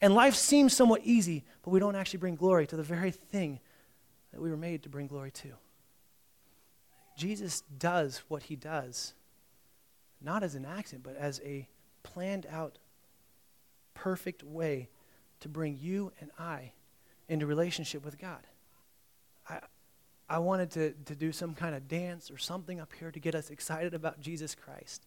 and 0.00 0.14
life 0.14 0.34
seems 0.34 0.76
somewhat 0.76 1.02
easy, 1.04 1.44
but 1.62 1.70
we 1.70 1.80
don't 1.80 1.96
actually 1.96 2.18
bring 2.18 2.36
glory 2.36 2.66
to 2.66 2.76
the 2.76 2.82
very 2.82 3.10
thing 3.10 3.60
that 4.32 4.40
we 4.40 4.50
were 4.50 4.56
made 4.56 4.82
to 4.84 4.88
bring 4.88 5.06
glory 5.06 5.30
to. 5.32 5.48
Jesus 7.16 7.62
does 7.78 8.22
what 8.28 8.44
he 8.44 8.56
does 8.56 9.14
not 10.20 10.42
as 10.42 10.54
an 10.54 10.64
accident, 10.64 11.04
but 11.04 11.16
as 11.16 11.40
a 11.44 11.68
planned 12.02 12.46
out, 12.50 12.78
perfect 13.94 14.42
way 14.42 14.88
to 15.40 15.48
bring 15.48 15.76
you 15.80 16.12
and 16.20 16.30
I 16.38 16.72
into 17.28 17.46
relationship 17.46 18.04
with 18.04 18.18
God. 18.18 18.46
I, 19.48 19.60
I 20.28 20.38
wanted 20.38 20.70
to, 20.72 20.92
to 21.06 21.14
do 21.14 21.32
some 21.32 21.54
kind 21.54 21.74
of 21.74 21.88
dance 21.88 22.30
or 22.30 22.38
something 22.38 22.80
up 22.80 22.92
here 22.98 23.10
to 23.10 23.20
get 23.20 23.34
us 23.34 23.50
excited 23.50 23.94
about 23.94 24.20
Jesus 24.20 24.54
Christ. 24.54 25.06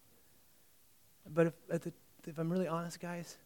But 1.27 1.53
if, 1.69 1.87
if 2.25 2.37
I'm 2.37 2.51
really 2.51 2.67
honest, 2.67 2.99
guys, 2.99 3.37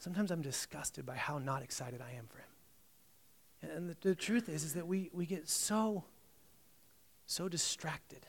sometimes 0.00 0.30
I'm 0.30 0.42
disgusted 0.42 1.06
by 1.06 1.14
how 1.14 1.38
not 1.38 1.62
excited 1.62 2.00
I 2.00 2.16
am 2.18 2.26
for 2.26 2.38
him. 2.38 3.70
And 3.76 3.90
the, 3.90 3.96
the 4.00 4.14
truth 4.14 4.48
is, 4.48 4.64
is 4.64 4.74
that 4.74 4.86
we, 4.86 5.10
we 5.12 5.26
get 5.26 5.48
so, 5.48 6.04
so 7.26 7.48
distracted, 7.48 8.26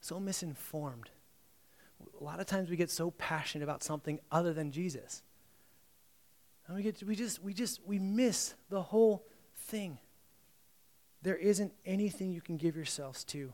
so 0.00 0.20
misinformed 0.20 1.10
a 2.20 2.24
lot 2.24 2.40
of 2.40 2.46
times 2.46 2.70
we 2.70 2.76
get 2.76 2.90
so 2.90 3.10
passionate 3.12 3.64
about 3.64 3.82
something 3.82 4.20
other 4.30 4.52
than 4.52 4.70
Jesus. 4.70 5.22
And 6.66 6.76
we, 6.76 6.82
get, 6.82 7.02
we 7.02 7.16
just, 7.16 7.42
we 7.42 7.52
just, 7.52 7.80
we 7.86 7.98
miss 7.98 8.54
the 8.68 8.82
whole 8.82 9.24
thing. 9.54 9.98
there 11.22 11.36
isn't 11.36 11.72
anything 11.84 12.32
you 12.32 12.40
can 12.40 12.56
give 12.56 12.76
yourselves 12.76 13.24
to 13.24 13.52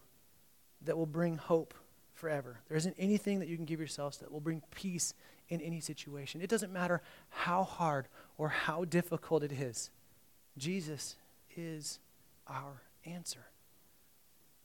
that 0.83 0.97
will 0.97 1.07
bring 1.07 1.37
hope 1.37 1.75
forever. 2.13 2.61
There 2.69 2.77
isn't 2.77 2.97
anything 2.99 3.41
that 3.41 3.49
you 3.49 3.57
can 3.57 3.65
give 3.65 3.81
yourselves 3.81 4.19
that 4.19 4.31
will 4.31 4.41
bring 4.41 4.63
peace 4.75 5.15
in 5.49 5.61
any 5.61 5.81
situation. 5.81 6.41
It 6.41 6.51
doesn't 6.51 6.73
matter 6.73 7.03
how 7.29 7.63
hard 7.63 8.09
or 8.39 8.49
how 8.49 8.85
difficult 8.85 9.43
it 9.43 9.53
is. 9.53 9.91
Jesus 10.59 11.17
is 11.57 11.99
our 12.47 12.83
answer. 13.05 13.47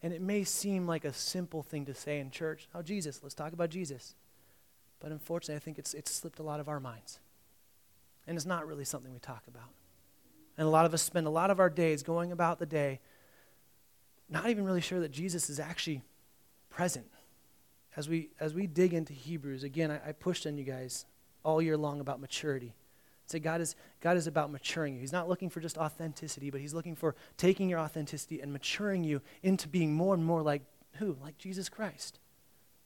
And 0.04 0.14
it 0.14 0.22
may 0.22 0.44
seem 0.44 0.88
like 0.88 1.06
a 1.06 1.14
simple 1.14 1.62
thing 1.62 1.86
to 1.86 1.94
say 1.94 2.20
in 2.20 2.32
church. 2.32 2.68
Oh, 2.74 2.82
Jesus, 2.82 3.20
let's 3.22 3.36
talk 3.36 3.54
about 3.54 3.70
Jesus. 3.70 4.16
But 5.00 5.12
unfortunately, 5.12 5.56
I 5.56 5.60
think 5.60 5.78
it's, 5.78 5.94
it's 5.94 6.12
slipped 6.12 6.40
a 6.40 6.44
lot 6.44 6.60
of 6.60 6.68
our 6.68 6.80
minds. 6.80 7.20
And 8.26 8.36
it's 8.36 8.46
not 8.46 8.68
really 8.68 8.86
something 8.86 9.14
we 9.14 9.20
talk 9.20 9.44
about. 9.48 9.70
And 10.58 10.68
a 10.68 10.72
lot 10.72 10.86
of 10.86 10.94
us 10.94 11.02
spend 11.02 11.28
a 11.28 11.32
lot 11.32 11.52
of 11.52 11.60
our 11.60 11.70
days 11.70 12.04
going 12.04 12.32
about 12.32 12.60
the 12.60 12.66
day 12.66 13.00
not 14.30 14.50
even 14.50 14.64
really 14.64 14.82
sure 14.82 15.02
that 15.02 15.12
Jesus 15.12 15.50
is 15.50 15.60
actually 15.60 16.02
present. 16.70 17.06
As 17.96 18.08
we, 18.08 18.30
as 18.40 18.54
we 18.54 18.68
dig 18.68 18.94
into 18.94 19.14
Hebrews, 19.14 19.64
again, 19.64 19.92
I, 19.92 20.10
I 20.10 20.12
pushed 20.14 20.46
on 20.46 20.58
you 20.58 20.64
guys 20.64 21.06
all 21.44 21.62
year 21.62 21.78
long 21.78 22.00
about 22.00 22.22
maturity. 22.22 22.74
Say 23.26 23.40
God 23.40 23.62
is, 23.62 23.76
God 24.02 24.18
is 24.18 24.28
about 24.28 24.52
maturing 24.52 24.96
you. 24.96 25.00
He's 25.00 25.12
not 25.12 25.30
looking 25.30 25.50
for 25.50 25.60
just 25.60 25.78
authenticity, 25.78 26.50
but 26.50 26.62
He's 26.62 26.74
looking 26.74 26.96
for 26.96 27.16
taking 27.38 27.70
your 27.70 27.80
authenticity 27.80 28.42
and 28.42 28.52
maturing 28.52 29.04
you 29.04 29.22
into 29.42 29.68
being 29.68 29.94
more 29.94 30.14
and 30.14 30.24
more 30.24 30.42
like 30.42 30.64
who? 30.96 31.18
Like 31.22 31.38
Jesus 31.38 31.70
Christ. 31.70 32.20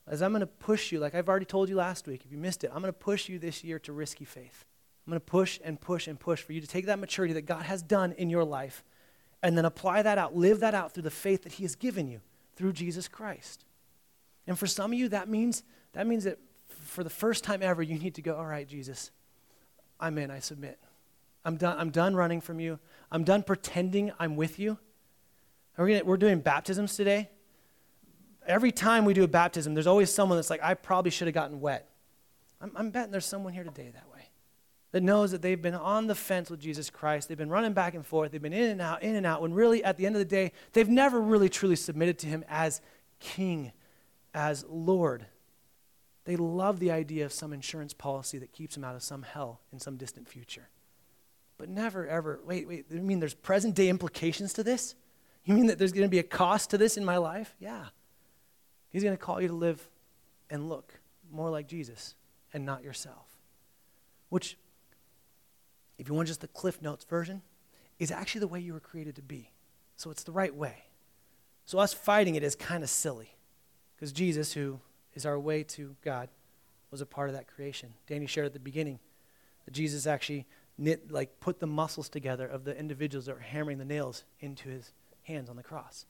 As 0.06 0.22
I'm 0.22 0.30
going 0.30 0.40
to 0.40 0.46
push 0.46 0.92
you, 0.92 1.00
like 1.00 1.14
I've 1.14 1.28
already 1.28 1.46
told 1.46 1.68
you 1.68 1.74
last 1.74 2.06
week, 2.06 2.22
if 2.24 2.30
you 2.30 2.38
missed 2.38 2.62
it, 2.62 2.70
I'm 2.72 2.80
going 2.80 2.92
to 2.92 2.98
push 2.98 3.28
you 3.28 3.38
this 3.38 3.64
year 3.64 3.80
to 3.80 3.92
risky 3.92 4.24
faith. 4.24 4.64
I'm 5.04 5.10
going 5.10 5.20
to 5.20 5.26
push 5.26 5.58
and 5.64 5.80
push 5.80 6.06
and 6.06 6.18
push 6.18 6.42
for 6.42 6.52
you 6.52 6.60
to 6.60 6.66
take 6.66 6.86
that 6.86 6.98
maturity 6.98 7.34
that 7.34 7.46
God 7.46 7.62
has 7.62 7.82
done 7.82 8.12
in 8.12 8.30
your 8.30 8.44
life 8.44 8.84
and 9.42 9.56
then 9.56 9.64
apply 9.64 10.02
that 10.02 10.18
out, 10.18 10.36
live 10.36 10.60
that 10.60 10.74
out 10.74 10.92
through 10.92 11.04
the 11.04 11.10
faith 11.10 11.42
that 11.42 11.54
He 11.54 11.64
has 11.64 11.74
given 11.74 12.08
you 12.08 12.20
through 12.54 12.72
Jesus 12.72 13.08
Christ. 13.08 13.64
And 14.46 14.58
for 14.58 14.66
some 14.66 14.92
of 14.92 14.98
you, 14.98 15.08
that 15.08 15.28
means, 15.28 15.62
that 15.92 16.06
means 16.06 16.24
that 16.24 16.38
for 16.68 17.02
the 17.02 17.10
first 17.10 17.44
time 17.44 17.62
ever, 17.62 17.82
you 17.82 17.98
need 17.98 18.14
to 18.14 18.22
go, 18.22 18.36
All 18.36 18.46
right, 18.46 18.66
Jesus, 18.66 19.10
I'm 19.98 20.18
in, 20.18 20.30
I 20.30 20.38
submit. 20.38 20.78
I'm 21.44 21.56
done, 21.56 21.76
I'm 21.78 21.90
done 21.90 22.16
running 22.16 22.40
from 22.40 22.58
you. 22.58 22.78
I'm 23.10 23.24
done 23.24 23.42
pretending 23.42 24.12
I'm 24.18 24.36
with 24.36 24.58
you. 24.58 24.78
We're, 25.76 25.88
gonna, 25.88 26.04
we're 26.04 26.16
doing 26.16 26.40
baptisms 26.40 26.96
today. 26.96 27.30
Every 28.46 28.72
time 28.72 29.04
we 29.04 29.14
do 29.14 29.24
a 29.24 29.28
baptism, 29.28 29.74
there's 29.74 29.86
always 29.86 30.12
someone 30.12 30.38
that's 30.38 30.50
like, 30.50 30.62
I 30.62 30.74
probably 30.74 31.10
should 31.10 31.26
have 31.26 31.34
gotten 31.34 31.60
wet. 31.60 31.88
I'm, 32.60 32.72
I'm 32.74 32.90
betting 32.90 33.12
there's 33.12 33.26
someone 33.26 33.52
here 33.52 33.64
today 33.64 33.90
that 33.92 34.10
way 34.12 34.16
that 34.92 35.02
knows 35.02 35.30
that 35.32 35.42
they've 35.42 35.60
been 35.60 35.74
on 35.74 36.06
the 36.06 36.14
fence 36.14 36.48
with 36.48 36.58
Jesus 36.58 36.88
Christ. 36.88 37.28
They've 37.28 37.36
been 37.36 37.50
running 37.50 37.74
back 37.74 37.94
and 37.94 38.06
forth. 38.06 38.32
They've 38.32 38.40
been 38.40 38.52
in 38.52 38.70
and 38.70 38.80
out, 38.80 39.02
in 39.02 39.14
and 39.14 39.26
out, 39.26 39.42
when 39.42 39.52
really, 39.52 39.84
at 39.84 39.96
the 39.96 40.06
end 40.06 40.16
of 40.16 40.20
the 40.20 40.24
day, 40.24 40.52
they've 40.72 40.88
never 40.88 41.20
really 41.20 41.48
truly 41.48 41.76
submitted 41.76 42.18
to 42.20 42.26
Him 42.26 42.44
as 42.48 42.80
King, 43.20 43.72
as 44.36 44.64
Lord. 44.68 45.26
They 46.26 46.36
love 46.36 46.78
the 46.78 46.90
idea 46.90 47.24
of 47.24 47.32
some 47.32 47.52
insurance 47.52 47.94
policy 47.94 48.38
that 48.38 48.52
keeps 48.52 48.74
them 48.74 48.84
out 48.84 48.94
of 48.94 49.02
some 49.02 49.22
hell 49.22 49.60
in 49.72 49.80
some 49.80 49.96
distant 49.96 50.28
future. 50.28 50.68
But 51.58 51.70
never, 51.70 52.06
ever, 52.06 52.40
wait, 52.44 52.68
wait, 52.68 52.86
you 52.90 53.00
mean 53.00 53.18
there's 53.18 53.34
present 53.34 53.74
day 53.74 53.88
implications 53.88 54.52
to 54.54 54.62
this? 54.62 54.94
You 55.44 55.54
mean 55.54 55.66
that 55.66 55.78
there's 55.78 55.92
going 55.92 56.04
to 56.04 56.10
be 56.10 56.18
a 56.18 56.24
cost 56.24 56.70
to 56.70 56.78
this 56.78 56.96
in 56.96 57.04
my 57.04 57.16
life? 57.16 57.56
Yeah. 57.58 57.86
He's 58.90 59.02
going 59.02 59.16
to 59.16 59.22
call 59.22 59.40
you 59.40 59.48
to 59.48 59.54
live 59.54 59.88
and 60.50 60.68
look 60.68 61.00
more 61.32 61.48
like 61.48 61.66
Jesus 61.66 62.14
and 62.52 62.66
not 62.66 62.82
yourself. 62.84 63.26
Which 64.28 64.58
if 65.98 66.08
you 66.08 66.14
want 66.14 66.28
just 66.28 66.42
the 66.42 66.48
Cliff 66.48 66.82
Notes 66.82 67.04
version, 67.04 67.40
is 67.98 68.10
actually 68.10 68.40
the 68.40 68.48
way 68.48 68.60
you 68.60 68.74
were 68.74 68.80
created 68.80 69.16
to 69.16 69.22
be. 69.22 69.50
So 69.96 70.10
it's 70.10 70.24
the 70.24 70.32
right 70.32 70.54
way. 70.54 70.84
So 71.64 71.78
us 71.78 71.94
fighting 71.94 72.34
it 72.34 72.42
is 72.42 72.54
kind 72.54 72.82
of 72.82 72.90
silly 72.90 73.35
because 73.96 74.12
Jesus, 74.12 74.52
who 74.52 74.78
is 75.14 75.26
our 75.26 75.38
way 75.38 75.62
to 75.64 75.96
God, 76.04 76.28
was 76.90 77.00
a 77.00 77.06
part 77.06 77.28
of 77.28 77.34
that 77.34 77.48
creation. 77.48 77.94
Danny 78.06 78.26
shared 78.26 78.46
at 78.46 78.52
the 78.52 78.60
beginning 78.60 78.98
that 79.64 79.72
Jesus 79.72 80.06
actually 80.06 80.46
knit, 80.78 81.10
like, 81.10 81.40
put 81.40 81.58
the 81.58 81.66
muscles 81.66 82.08
together 82.08 82.46
of 82.46 82.64
the 82.64 82.78
individuals 82.78 83.26
that 83.26 83.34
were 83.34 83.40
hammering 83.40 83.78
the 83.78 83.84
nails 83.84 84.24
into 84.40 84.68
his 84.68 84.92
hands 85.22 85.48
on 85.48 85.56
the 85.56 85.62
cross. 85.62 86.06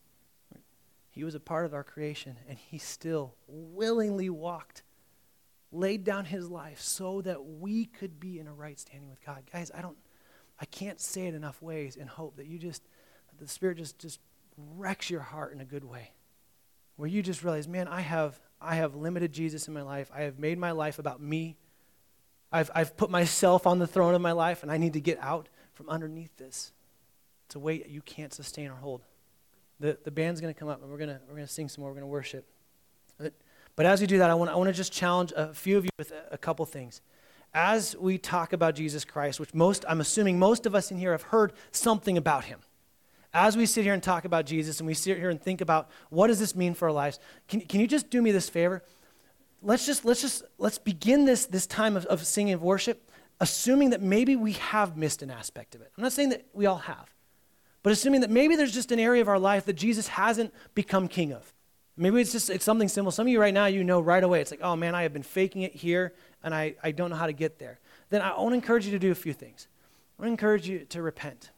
He 1.10 1.24
was 1.24 1.34
a 1.34 1.40
part 1.40 1.64
of 1.64 1.72
our 1.72 1.84
creation, 1.84 2.36
and 2.48 2.58
he 2.58 2.78
still 2.78 3.34
willingly 3.48 4.28
walked 4.28 4.82
laid 5.72 6.04
down 6.04 6.24
his 6.24 6.48
life 6.48 6.80
so 6.80 7.20
that 7.22 7.44
we 7.44 7.84
could 7.84 8.20
be 8.20 8.38
in 8.38 8.46
a 8.46 8.52
right 8.52 8.78
standing 8.78 9.08
with 9.08 9.24
God. 9.24 9.42
Guys, 9.52 9.70
I 9.74 9.82
don't 9.82 9.96
I 10.58 10.64
can't 10.64 11.00
say 11.00 11.26
it 11.26 11.34
enough 11.34 11.60
ways 11.60 11.96
and 11.96 12.08
hope 12.08 12.36
that 12.36 12.46
you 12.46 12.58
just 12.58 12.82
that 13.30 13.44
the 13.44 13.48
spirit 13.48 13.78
just 13.78 13.98
just 13.98 14.20
wrecks 14.56 15.10
your 15.10 15.20
heart 15.20 15.52
in 15.52 15.60
a 15.60 15.64
good 15.64 15.84
way. 15.84 16.12
Where 16.96 17.08
you 17.08 17.22
just 17.22 17.42
realize, 17.42 17.68
man, 17.68 17.88
I 17.88 18.00
have 18.00 18.38
I 18.60 18.76
have 18.76 18.94
limited 18.94 19.32
Jesus 19.32 19.68
in 19.68 19.74
my 19.74 19.82
life. 19.82 20.10
I 20.14 20.22
have 20.22 20.38
made 20.38 20.58
my 20.58 20.72
life 20.72 20.98
about 20.98 21.20
me. 21.20 21.56
I've 22.50 22.70
I've 22.74 22.96
put 22.96 23.10
myself 23.10 23.66
on 23.66 23.78
the 23.78 23.86
throne 23.86 24.14
of 24.14 24.20
my 24.20 24.32
life 24.32 24.62
and 24.62 24.72
I 24.72 24.78
need 24.78 24.94
to 24.94 25.00
get 25.00 25.18
out 25.20 25.48
from 25.74 25.88
underneath 25.88 26.36
this. 26.36 26.72
It's 27.46 27.54
a 27.54 27.58
weight 27.58 27.86
you 27.88 28.00
can't 28.00 28.32
sustain 28.32 28.70
or 28.70 28.76
hold. 28.76 29.02
The 29.78 29.98
the 30.04 30.10
band's 30.10 30.40
gonna 30.40 30.54
come 30.54 30.68
up 30.68 30.82
and 30.82 30.90
we're 30.90 30.98
gonna 30.98 31.20
we're 31.28 31.36
gonna 31.36 31.46
sing 31.46 31.68
some 31.68 31.82
more, 31.82 31.90
we're 31.90 31.96
gonna 31.96 32.06
worship. 32.06 32.46
But 33.18 33.34
but 33.76 33.84
as 33.84 34.00
we 34.00 34.06
do 34.06 34.18
that, 34.18 34.30
I 34.30 34.34
want, 34.34 34.50
I 34.50 34.56
want 34.56 34.68
to 34.68 34.72
just 34.72 34.92
challenge 34.92 35.32
a 35.36 35.52
few 35.52 35.76
of 35.76 35.84
you 35.84 35.90
with 35.98 36.10
a, 36.10 36.34
a 36.34 36.38
couple 36.38 36.64
things. 36.64 37.02
As 37.52 37.94
we 37.96 38.18
talk 38.18 38.54
about 38.54 38.74
Jesus 38.74 39.04
Christ, 39.04 39.38
which 39.38 39.54
most, 39.54 39.84
I'm 39.88 40.00
assuming 40.00 40.38
most 40.38 40.66
of 40.66 40.74
us 40.74 40.90
in 40.90 40.98
here 40.98 41.12
have 41.12 41.22
heard 41.22 41.52
something 41.70 42.16
about 42.16 42.46
him. 42.46 42.60
As 43.38 43.54
we 43.54 43.66
sit 43.66 43.84
here 43.84 43.92
and 43.92 44.02
talk 44.02 44.24
about 44.24 44.46
Jesus 44.46 44.80
and 44.80 44.86
we 44.86 44.94
sit 44.94 45.18
here 45.18 45.28
and 45.28 45.38
think 45.38 45.60
about 45.60 45.90
what 46.08 46.28
does 46.28 46.38
this 46.38 46.56
mean 46.56 46.72
for 46.72 46.88
our 46.88 46.92
lives, 46.92 47.20
can, 47.48 47.60
can 47.60 47.80
you 47.80 47.86
just 47.86 48.08
do 48.08 48.22
me 48.22 48.32
this 48.32 48.48
favor? 48.48 48.82
Let's 49.60 49.84
just, 49.84 50.06
let's 50.06 50.22
just, 50.22 50.42
let's 50.56 50.78
begin 50.78 51.26
this, 51.26 51.44
this 51.44 51.66
time 51.66 51.98
of, 51.98 52.06
of 52.06 52.26
singing 52.26 52.54
of 52.54 52.62
worship, 52.62 53.10
assuming 53.38 53.90
that 53.90 54.00
maybe 54.00 54.36
we 54.36 54.52
have 54.52 54.96
missed 54.96 55.20
an 55.20 55.30
aspect 55.30 55.74
of 55.74 55.82
it. 55.82 55.92
I'm 55.98 56.02
not 56.02 56.12
saying 56.12 56.30
that 56.30 56.46
we 56.54 56.64
all 56.64 56.78
have, 56.78 57.12
but 57.82 57.92
assuming 57.92 58.22
that 58.22 58.30
maybe 58.30 58.56
there's 58.56 58.72
just 58.72 58.90
an 58.90 58.98
area 58.98 59.20
of 59.20 59.28
our 59.28 59.38
life 59.38 59.66
that 59.66 59.74
Jesus 59.74 60.08
hasn't 60.08 60.54
become 60.74 61.06
king 61.06 61.34
of. 61.34 61.52
Maybe 61.94 62.22
it's 62.22 62.32
just 62.32 62.48
it's 62.48 62.64
something 62.64 62.88
simple. 62.88 63.10
Some 63.10 63.26
of 63.26 63.30
you 63.30 63.38
right 63.38 63.52
now, 63.52 63.66
you 63.66 63.84
know 63.84 64.00
right 64.00 64.24
away. 64.24 64.40
It's 64.40 64.50
like, 64.50 64.62
oh 64.62 64.76
man, 64.76 64.94
I 64.94 65.02
have 65.02 65.12
been 65.12 65.22
faking 65.22 65.60
it 65.60 65.74
here, 65.74 66.14
and 66.42 66.54
I, 66.54 66.76
I 66.82 66.90
don't 66.90 67.10
know 67.10 67.16
how 67.16 67.26
to 67.26 67.34
get 67.34 67.58
there. 67.58 67.80
Then 68.08 68.22
I 68.22 68.30
want 68.38 68.52
to 68.52 68.54
encourage 68.54 68.86
you 68.86 68.92
to 68.92 68.98
do 68.98 69.10
a 69.10 69.14
few 69.14 69.34
things. 69.34 69.68
I 70.18 70.22
want 70.22 70.28
to 70.28 70.32
encourage 70.32 70.66
you 70.66 70.86
to 70.86 71.02
repent. 71.02 71.50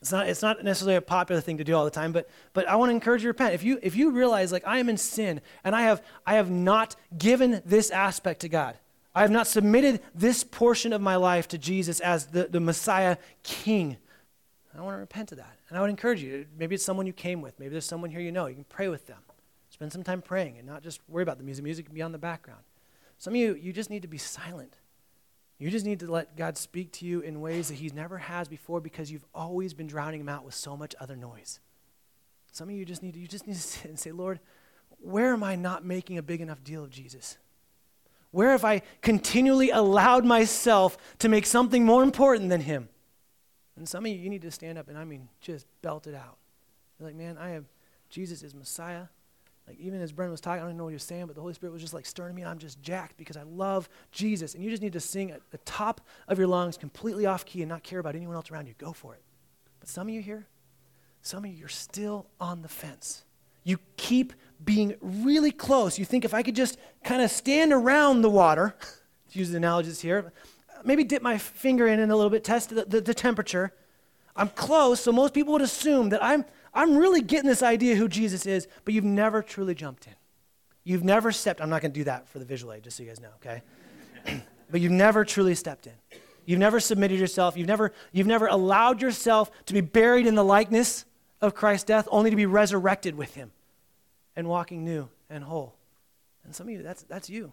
It's 0.00 0.12
not, 0.12 0.28
it's 0.28 0.42
not 0.42 0.62
necessarily 0.62 0.96
a 0.96 1.00
popular 1.00 1.40
thing 1.40 1.58
to 1.58 1.64
do 1.64 1.74
all 1.74 1.84
the 1.84 1.90
time, 1.90 2.12
but, 2.12 2.28
but 2.52 2.68
I 2.68 2.76
want 2.76 2.90
to 2.90 2.94
encourage 2.94 3.22
you 3.22 3.26
to 3.26 3.30
repent. 3.30 3.54
If 3.54 3.64
you, 3.64 3.78
if 3.82 3.96
you 3.96 4.10
realize, 4.10 4.52
like, 4.52 4.66
I 4.66 4.78
am 4.78 4.88
in 4.88 4.96
sin 4.96 5.40
and 5.64 5.74
I 5.74 5.82
have, 5.82 6.02
I 6.26 6.34
have 6.34 6.50
not 6.50 6.96
given 7.16 7.62
this 7.64 7.90
aspect 7.90 8.40
to 8.40 8.48
God, 8.48 8.76
I 9.14 9.22
have 9.22 9.30
not 9.30 9.46
submitted 9.46 10.02
this 10.14 10.44
portion 10.44 10.92
of 10.92 11.00
my 11.00 11.16
life 11.16 11.48
to 11.48 11.58
Jesus 11.58 12.00
as 12.00 12.26
the, 12.26 12.44
the 12.44 12.60
Messiah 12.60 13.16
King, 13.42 13.96
I 14.78 14.82
want 14.82 14.94
to 14.94 15.00
repent 15.00 15.32
of 15.32 15.38
that. 15.38 15.58
And 15.68 15.78
I 15.78 15.80
would 15.80 15.90
encourage 15.90 16.22
you. 16.22 16.46
Maybe 16.56 16.74
it's 16.74 16.84
someone 16.84 17.06
you 17.06 17.12
came 17.12 17.40
with. 17.40 17.58
Maybe 17.58 17.70
there's 17.70 17.86
someone 17.86 18.10
here 18.10 18.20
you 18.20 18.32
know. 18.32 18.46
You 18.46 18.54
can 18.54 18.64
pray 18.64 18.88
with 18.88 19.06
them. 19.06 19.18
Spend 19.70 19.92
some 19.92 20.02
time 20.02 20.22
praying 20.22 20.58
and 20.58 20.66
not 20.66 20.82
just 20.82 21.00
worry 21.08 21.22
about 21.22 21.38
the 21.38 21.44
music. 21.44 21.64
Music 21.64 21.86
can 21.86 21.94
be 21.94 22.02
on 22.02 22.12
the 22.12 22.18
background. 22.18 22.60
Some 23.18 23.32
of 23.32 23.36
you, 23.38 23.54
you 23.54 23.72
just 23.72 23.90
need 23.90 24.02
to 24.02 24.08
be 24.08 24.18
silent. 24.18 24.74
You 25.58 25.70
just 25.70 25.86
need 25.86 26.00
to 26.00 26.10
let 26.10 26.36
God 26.36 26.58
speak 26.58 26.92
to 26.92 27.06
you 27.06 27.20
in 27.20 27.40
ways 27.40 27.68
that 27.68 27.74
He 27.74 27.88
never 27.88 28.18
has 28.18 28.46
before 28.46 28.80
because 28.80 29.10
you've 29.10 29.24
always 29.34 29.72
been 29.72 29.86
drowning 29.86 30.20
Him 30.20 30.28
out 30.28 30.44
with 30.44 30.54
so 30.54 30.76
much 30.76 30.94
other 31.00 31.16
noise. 31.16 31.60
Some 32.52 32.68
of 32.68 32.74
you 32.74 32.84
just 32.84 33.02
need 33.02 33.14
to, 33.14 33.20
you 33.20 33.26
just 33.26 33.46
need 33.46 33.54
to 33.56 33.60
sit 33.62 33.86
and 33.86 33.98
say, 33.98 34.12
Lord, 34.12 34.40
where 35.00 35.32
am 35.32 35.42
I 35.42 35.56
not 35.56 35.84
making 35.84 36.18
a 36.18 36.22
big 36.22 36.40
enough 36.40 36.62
deal 36.62 36.84
of 36.84 36.90
Jesus? 36.90 37.38
Where 38.32 38.50
have 38.50 38.64
I 38.64 38.82
continually 39.00 39.70
allowed 39.70 40.24
myself 40.24 40.98
to 41.20 41.28
make 41.28 41.46
something 41.46 41.84
more 41.84 42.02
important 42.02 42.50
than 42.50 42.60
Him? 42.60 42.88
And 43.76 43.88
some 43.88 44.04
of 44.04 44.10
you, 44.10 44.18
you 44.18 44.30
need 44.30 44.42
to 44.42 44.50
stand 44.50 44.78
up 44.78 44.88
and 44.88 44.98
I 44.98 45.04
mean, 45.04 45.28
just 45.40 45.66
belt 45.82 46.06
it 46.06 46.14
out. 46.14 46.36
You're 46.98 47.08
like, 47.08 47.16
man, 47.16 47.38
I 47.38 47.50
have, 47.50 47.64
Jesus 48.08 48.42
is 48.42 48.54
Messiah. 48.54 49.04
Like 49.66 49.78
even 49.80 50.00
as 50.00 50.12
Brendan 50.12 50.30
was 50.30 50.40
talking, 50.40 50.58
I 50.58 50.62
don't 50.62 50.70
even 50.70 50.78
know 50.78 50.84
what 50.84 50.90
he 50.90 50.94
was 50.94 51.02
saying, 51.02 51.26
but 51.26 51.34
the 51.34 51.40
Holy 51.40 51.54
Spirit 51.54 51.72
was 51.72 51.82
just 51.82 51.94
like 51.94 52.06
stirring 52.06 52.34
me, 52.34 52.42
and 52.42 52.50
I'm 52.50 52.58
just 52.58 52.80
jacked 52.82 53.16
because 53.16 53.36
I 53.36 53.42
love 53.42 53.88
Jesus. 54.12 54.54
And 54.54 54.62
you 54.62 54.70
just 54.70 54.82
need 54.82 54.92
to 54.92 55.00
sing 55.00 55.32
at 55.32 55.40
the 55.50 55.58
top 55.58 56.00
of 56.28 56.38
your 56.38 56.46
lungs, 56.46 56.76
completely 56.76 57.26
off 57.26 57.44
key, 57.44 57.62
and 57.62 57.68
not 57.68 57.82
care 57.82 57.98
about 57.98 58.14
anyone 58.14 58.36
else 58.36 58.50
around 58.50 58.66
you. 58.66 58.74
Go 58.78 58.92
for 58.92 59.14
it. 59.14 59.22
But 59.80 59.88
some 59.88 60.08
of 60.08 60.14
you 60.14 60.22
here, 60.22 60.46
some 61.22 61.44
of 61.44 61.50
you, 61.50 61.56
you're 61.56 61.68
still 61.68 62.26
on 62.40 62.62
the 62.62 62.68
fence. 62.68 63.24
You 63.64 63.78
keep 63.96 64.32
being 64.64 64.94
really 65.00 65.50
close. 65.50 65.98
You 65.98 66.04
think 66.04 66.24
if 66.24 66.32
I 66.32 66.42
could 66.42 66.54
just 66.54 66.78
kind 67.02 67.20
of 67.20 67.30
stand 67.30 67.72
around 67.72 68.22
the 68.22 68.30
water, 68.30 68.76
to 69.32 69.38
use 69.38 69.50
the 69.50 69.56
analogies 69.56 70.00
here, 70.00 70.32
maybe 70.84 71.02
dip 71.02 71.22
my 71.22 71.38
finger 71.38 71.88
in 71.88 71.98
it 71.98 72.08
a 72.08 72.14
little 72.14 72.30
bit, 72.30 72.44
test 72.44 72.70
the, 72.70 72.84
the, 72.84 73.00
the 73.00 73.14
temperature. 73.14 73.72
I'm 74.36 74.50
close, 74.50 75.00
so 75.00 75.12
most 75.12 75.34
people 75.34 75.52
would 75.54 75.62
assume 75.62 76.10
that 76.10 76.22
I'm 76.22 76.44
I'm 76.76 76.96
really 76.96 77.22
getting 77.22 77.48
this 77.48 77.62
idea 77.62 77.96
who 77.96 78.06
Jesus 78.06 78.44
is, 78.44 78.68
but 78.84 78.92
you've 78.92 79.02
never 79.02 79.42
truly 79.42 79.74
jumped 79.74 80.06
in. 80.06 80.14
You've 80.84 81.02
never 81.02 81.32
stepped, 81.32 81.60
I'm 81.60 81.70
not 81.70 81.80
going 81.82 81.92
to 81.92 81.98
do 81.98 82.04
that 82.04 82.28
for 82.28 82.38
the 82.38 82.44
visual 82.44 82.72
aid, 82.72 82.84
just 82.84 82.98
so 82.98 83.02
you 83.02 83.08
guys 83.08 83.18
know, 83.18 83.30
okay? 83.44 83.62
but 84.70 84.80
you've 84.80 84.92
never 84.92 85.24
truly 85.24 85.54
stepped 85.54 85.86
in. 85.86 86.20
You've 86.44 86.60
never 86.60 86.78
submitted 86.78 87.18
yourself. 87.18 87.56
You've 87.56 87.66
never, 87.66 87.92
you've 88.12 88.26
never 88.26 88.46
allowed 88.46 89.02
yourself 89.02 89.50
to 89.66 89.74
be 89.74 89.80
buried 89.80 90.26
in 90.26 90.36
the 90.36 90.44
likeness 90.44 91.04
of 91.40 91.54
Christ's 91.54 91.84
death 91.84 92.06
only 92.10 92.30
to 92.30 92.36
be 92.36 92.46
resurrected 92.46 93.16
with 93.16 93.34
him 93.34 93.50
and 94.36 94.46
walking 94.46 94.84
new 94.84 95.08
and 95.28 95.42
whole. 95.42 95.74
And 96.44 96.54
some 96.54 96.68
of 96.68 96.72
you, 96.74 96.82
that's, 96.82 97.02
that's 97.04 97.28
you. 97.28 97.52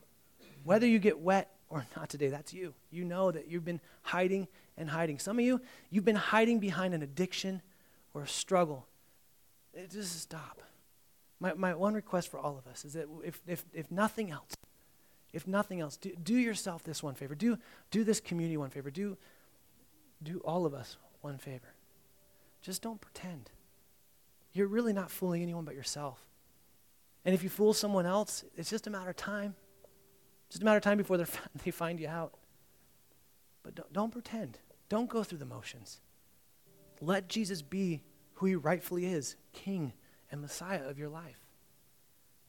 Whether 0.63 0.85
you 0.85 0.99
get 0.99 1.19
wet 1.19 1.49
or 1.69 1.85
not 1.95 2.09
today, 2.09 2.27
that's 2.27 2.53
you. 2.53 2.73
You 2.91 3.03
know 3.03 3.31
that 3.31 3.49
you've 3.49 3.65
been 3.65 3.81
hiding 4.03 4.47
and 4.77 4.89
hiding. 4.89 5.17
Some 5.17 5.39
of 5.39 5.45
you, 5.45 5.61
you've 5.89 6.05
been 6.05 6.15
hiding 6.15 6.59
behind 6.59 6.93
an 6.93 7.01
addiction 7.01 7.61
or 8.13 8.21
a 8.21 8.27
struggle. 8.27 8.85
Just 9.91 10.19
stop. 10.21 10.61
My, 11.39 11.53
my 11.53 11.73
one 11.73 11.93
request 11.93 12.29
for 12.29 12.39
all 12.39 12.57
of 12.57 12.67
us 12.67 12.85
is 12.85 12.93
that 12.93 13.07
if, 13.23 13.41
if, 13.47 13.65
if 13.73 13.91
nothing 13.91 14.31
else, 14.31 14.55
if 15.33 15.47
nothing 15.47 15.81
else, 15.81 15.97
do, 15.97 16.11
do 16.21 16.35
yourself 16.35 16.83
this 16.83 17.01
one 17.01 17.15
favor. 17.15 17.35
Do, 17.35 17.57
do 17.91 18.03
this 18.03 18.19
community 18.19 18.55
one 18.55 18.69
favor. 18.69 18.91
Do, 18.91 19.17
do 20.21 20.41
all 20.45 20.65
of 20.65 20.73
us 20.73 20.97
one 21.21 21.37
favor. 21.37 21.73
Just 22.61 22.81
don't 22.81 23.01
pretend. 23.01 23.49
You're 24.53 24.67
really 24.67 24.93
not 24.93 25.09
fooling 25.09 25.41
anyone 25.41 25.65
but 25.65 25.75
yourself. 25.75 26.23
And 27.25 27.33
if 27.33 27.43
you 27.43 27.49
fool 27.49 27.73
someone 27.73 28.05
else, 28.05 28.43
it's 28.55 28.69
just 28.69 28.85
a 28.87 28.89
matter 28.89 29.09
of 29.09 29.15
time. 29.15 29.55
Just 30.49 30.61
a 30.61 30.65
matter 30.65 30.77
of 30.77 30.83
time 30.83 30.97
before 30.97 31.17
they 31.63 31.71
find 31.71 31.99
you 31.99 32.07
out. 32.07 32.35
But 33.63 33.75
don't, 33.75 33.91
don't 33.91 34.11
pretend. 34.11 34.59
Don't 34.87 35.09
go 35.09 35.23
through 35.23 35.39
the 35.39 35.45
motions. 35.45 35.99
Let 37.01 37.27
Jesus 37.27 37.61
be 37.61 38.01
who 38.35 38.45
he 38.45 38.55
rightfully 38.55 39.05
is 39.05 39.35
King 39.53 39.93
and 40.31 40.41
Messiah 40.41 40.87
of 40.87 40.97
your 40.97 41.09
life. 41.09 41.39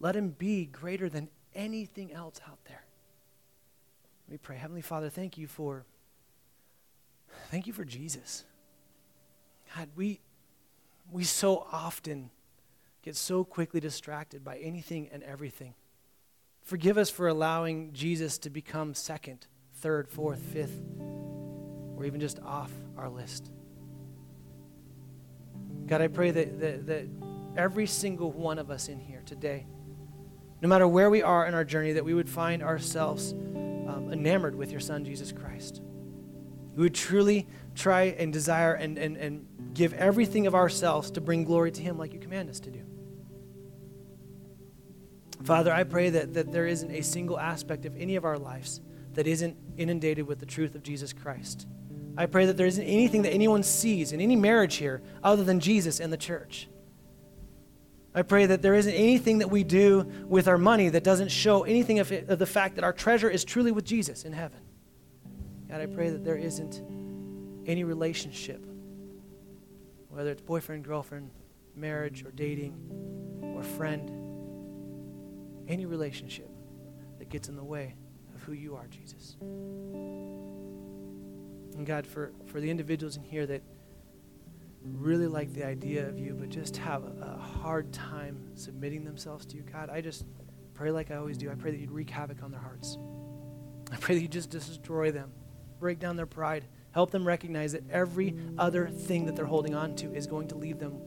Let 0.01 0.17
him 0.17 0.31
be 0.31 0.67
greater 0.67 1.09
than 1.09 1.29
anything 1.55 2.13
else 2.13 2.41
out 2.49 2.59
there. 2.67 2.85
Let 4.27 4.33
me 4.33 4.39
pray. 4.39 4.57
Heavenly 4.57 4.83
Father, 4.83 5.11
thank 5.11 5.39
you 5.39 5.47
for 5.47 5.85
thank 7.51 7.67
you 7.67 7.73
for 7.73 7.85
Jesus. 7.85 8.45
God, 9.77 9.89
we 9.97 10.21
we 11.11 11.25
so 11.25 11.67
often 11.71 12.31
get 13.03 13.17
so 13.17 13.45
quickly 13.45 13.81
distracted 13.81 14.45
by 14.45 14.57
anything 14.59 15.09
and 15.13 15.23
everything. 15.23 15.75
Forgive 16.63 16.97
us 16.97 17.11
for 17.11 17.29
allowing 17.29 17.93
Jesus 17.93 18.39
to 18.39 18.51
become 18.51 18.95
second, 18.95 19.47
third, 19.75 20.09
fourth, 20.09 20.41
fifth, 20.41 20.81
or 21.97 22.05
even 22.07 22.21
just 22.21 22.41
off 22.41 22.73
our 22.97 23.11
list. 23.11 23.51
God, 25.95 26.03
I 26.03 26.09
pray 26.09 26.33
that, 26.33 26.59
that, 26.59 26.87
that 26.89 27.07
every 27.57 27.87
single 27.87 28.33
one 28.33 28.59
of 28.59 28.69
us 28.69 28.89
in 28.89 28.99
here 28.99 29.23
today, 29.25 29.65
no 30.61 30.69
matter 30.69 30.89
where 30.89 31.09
we 31.09 31.23
are 31.23 31.47
in 31.47 31.55
our 31.55 31.63
journey, 31.63 31.93
that 31.93 32.05
we 32.05 32.15
would 32.15 32.29
find 32.29 32.65
ourselves 32.65 33.31
um, 33.31 34.09
enamored 34.13 34.57
with 34.57 34.73
your 34.73 34.81
Son, 34.81 35.05
Jesus 35.05 35.31
Christ. 35.31 35.83
We 36.75 36.83
would 36.83 36.97
truly 36.97 37.47
try 37.77 38.07
and 38.19 38.33
desire 38.33 38.75
and, 38.75 38.99
and, 38.99 39.17
and 39.17 39.47
give 39.73 39.95
everything 39.95 40.49
of 40.49 40.55
ourselves 40.57 41.13
to 41.13 41.21
bring 41.21 41.45
glory 41.45 41.71
to 41.71 41.81
Him 41.81 41.97
like 41.97 42.13
you 42.13 42.19
command 42.19 42.51
us 42.51 42.59
to 42.59 42.73
do. 42.73 42.81
Father, 45.45 45.73
I 45.73 45.85
pray 45.85 46.11
that, 46.11 46.35
that 46.35 46.51
there 46.51 46.67
isn't 46.67 46.91
a 46.91 47.03
single 47.05 47.39
aspect 47.39 47.87
of 47.87 47.97
any 47.97 48.17
of 48.17 48.25
our 48.25 48.37
lives 48.37 48.81
that 49.13 49.29
isn't 49.29 49.57
inundated 49.77 50.27
with 50.27 50.41
the 50.41 50.47
truth 50.47 50.75
of 50.75 50.83
Jesus 50.83 51.13
Christ. 51.13 51.69
I 52.17 52.27
pray 52.27 52.47
that 52.47 52.57
there 52.57 52.67
isn't 52.67 52.85
anything 52.85 53.23
that 53.23 53.33
anyone 53.33 53.63
sees 53.63 54.13
in 54.13 54.21
any 54.21 54.37
marriage 54.37 54.77
here 54.77 55.03
other 55.23 55.43
than 55.43 55.61
Jesus 55.61 56.01
and 56.01 56.13
the 56.13 56.17
church. 56.17 56.69
I 58.15 58.23
pray 58.23 58.47
that 58.47 58.63
there 58.63 58.75
isn't 58.75 58.95
anything 58.95 59.39
that 59.39 59.51
we 59.51 59.65
do 59.65 60.07
with 60.27 60.47
our 60.47 60.59
money 60.59 60.89
that 60.91 61.03
doesn't 61.03 61.31
show 61.31 61.65
anything 61.65 61.99
of, 61.99 62.13
it, 62.13 62.29
of 62.29 62.39
the 62.39 62.47
fact 62.47 62.77
that 62.77 62.85
our 62.85 62.93
treasure 62.93 63.29
is 63.29 63.45
truly 63.45 63.73
with 63.73 63.85
Jesus 63.85 64.25
in 64.25 64.33
heaven. 64.33 64.61
God, 65.69 65.81
I 65.81 65.87
pray 65.87 66.11
that 66.11 66.25
there 66.25 66.37
isn't 66.37 66.81
any 67.67 67.83
relationship, 67.83 68.65
whether 70.09 70.31
it's 70.31 70.43
boyfriend, 70.43 70.85
girlfriend, 70.85 71.31
marriage, 71.75 72.25
or 72.25 72.31
dating, 72.31 72.77
or 73.57 73.65
friend, 73.65 74.11
any 75.67 75.87
relationship 75.87 76.51
that 77.19 77.29
gets 77.29 77.49
in 77.49 77.57
the 77.57 77.65
way 77.65 77.97
of 78.37 78.43
who 78.43 78.53
you 78.53 78.77
are, 78.77 78.87
Jesus. 78.87 79.37
And 81.77 81.87
God, 81.87 82.07
for, 82.07 82.33
for 82.47 82.61
the 82.61 82.71
individuals 82.71 83.17
in 83.17 83.25
here 83.25 83.47
that 83.47 83.63
really 84.85 85.27
like 85.27 85.53
the 85.55 85.67
idea 85.67 86.07
of 86.07 86.19
you, 86.19 86.37
but 86.39 86.49
just 86.51 86.77
have 86.77 87.05
a, 87.05 87.37
a 87.37 87.39
hard 87.39 87.93
time 87.93 88.39
submitting 88.55 89.05
themselves 89.05 89.47
to 89.47 89.57
you, 89.57 89.63
God, 89.63 89.91
I 89.91 90.01
just 90.01 90.25
pray 90.75 90.91
like 90.91 91.11
I 91.11 91.17
always 91.17 91.39
do. 91.39 91.51
I 91.51 91.55
pray 91.55 91.71
that 91.71 91.81
you'd 91.81 91.91
wreak 91.91 92.11
havoc 92.11 92.43
on 92.43 92.51
their 92.51 92.61
hearts. 92.61 92.99
I 93.91 93.97
pray 93.97 94.15
that 94.15 94.21
you 94.21 94.29
just 94.29 94.51
destroy 94.51 95.11
them, 95.11 95.33
break 95.79 95.99
down 95.99 96.17
their 96.17 96.27
pride, 96.27 96.65
help 96.93 97.11
them 97.11 97.27
recognize 97.27 97.73
that 97.73 97.89
every 97.91 98.37
other 98.59 98.89
thing 98.89 99.27
that 99.27 99.37
they're 99.37 99.45
holding 99.45 99.75
on 99.75 99.95
to 99.97 100.13
is 100.15 100.27
going 100.27 100.49
to 100.49 100.57
leave 100.57 100.79
them 100.79 100.99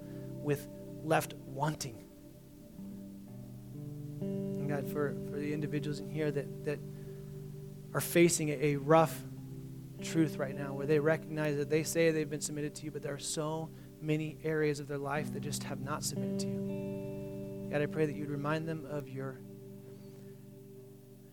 with 0.44 0.68
left 1.04 1.34
wanting. 1.46 2.04
And 4.20 4.68
God, 4.68 4.90
for, 4.90 5.16
for 5.30 5.38
the 5.38 5.54
individuals 5.54 6.00
in 6.00 6.10
here 6.10 6.32
that, 6.32 6.66
that 6.66 6.80
are 7.94 8.02
facing 8.02 8.50
a, 8.50 8.54
a 8.54 8.76
rough 8.76 9.24
truth 10.02 10.38
right 10.38 10.58
now 10.58 10.74
where 10.74 10.86
they 10.86 11.00
recognize 11.00 11.58
that 11.58 11.70
they 11.70 11.84
say 11.84 12.12
they've 12.12 12.30
been 12.30 12.42
submitted 12.42 12.76
to 12.76 12.86
you, 12.86 12.92
but 12.92 13.02
there 13.02 13.14
are 13.14 13.20
so 13.20 13.70
many 14.02 14.38
areas 14.44 14.80
of 14.80 14.88
their 14.88 14.98
life 14.98 15.34
that 15.34 15.42
just 15.42 15.64
have 15.64 15.82
not 15.82 16.04
submitted 16.04 16.40
to 16.40 16.48
you. 16.48 17.68
God, 17.72 17.82
I 17.82 17.86
pray 17.86 18.06
that 18.06 18.16
you'd 18.16 18.30
remind 18.30 18.68
them 18.68 18.86
of 18.90 19.10
your, 19.10 19.40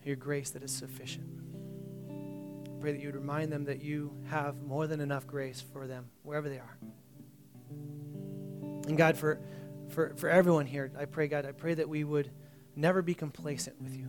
your 0.03 0.15
grace 0.15 0.49
that 0.51 0.63
is 0.63 0.71
sufficient. 0.71 1.27
I 2.09 2.81
pray 2.81 2.91
that 2.91 2.99
you 2.99 3.07
would 3.07 3.15
remind 3.15 3.51
them 3.51 3.65
that 3.65 3.81
you 3.81 4.13
have 4.29 4.61
more 4.61 4.87
than 4.87 4.99
enough 4.99 5.25
grace 5.25 5.63
for 5.73 5.87
them 5.87 6.09
wherever 6.23 6.49
they 6.49 6.57
are. 6.57 6.77
And 8.87 8.97
God, 8.97 9.17
for, 9.17 9.39
for, 9.89 10.13
for 10.17 10.29
everyone 10.29 10.65
here, 10.65 10.91
I 10.97 11.05
pray, 11.05 11.27
God, 11.27 11.45
I 11.45 11.51
pray 11.51 11.73
that 11.75 11.87
we 11.87 12.03
would 12.03 12.29
never 12.75 13.01
be 13.01 13.13
complacent 13.13 13.81
with 13.81 13.95
you. 13.95 14.05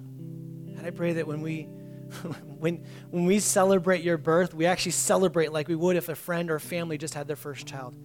And 0.76 0.86
I 0.86 0.90
pray 0.90 1.14
that 1.14 1.26
when 1.26 1.40
we 1.40 1.68
when, 2.58 2.84
when 3.10 3.26
we 3.26 3.38
celebrate 3.38 4.02
your 4.02 4.18
birth, 4.18 4.54
we 4.54 4.66
actually 4.66 4.92
celebrate 4.92 5.52
like 5.52 5.68
we 5.68 5.74
would 5.74 5.96
if 5.96 6.08
a 6.08 6.14
friend 6.14 6.50
or 6.50 6.58
family 6.58 6.98
just 6.98 7.14
had 7.14 7.26
their 7.26 7.36
first 7.36 7.66
child, 7.66 7.96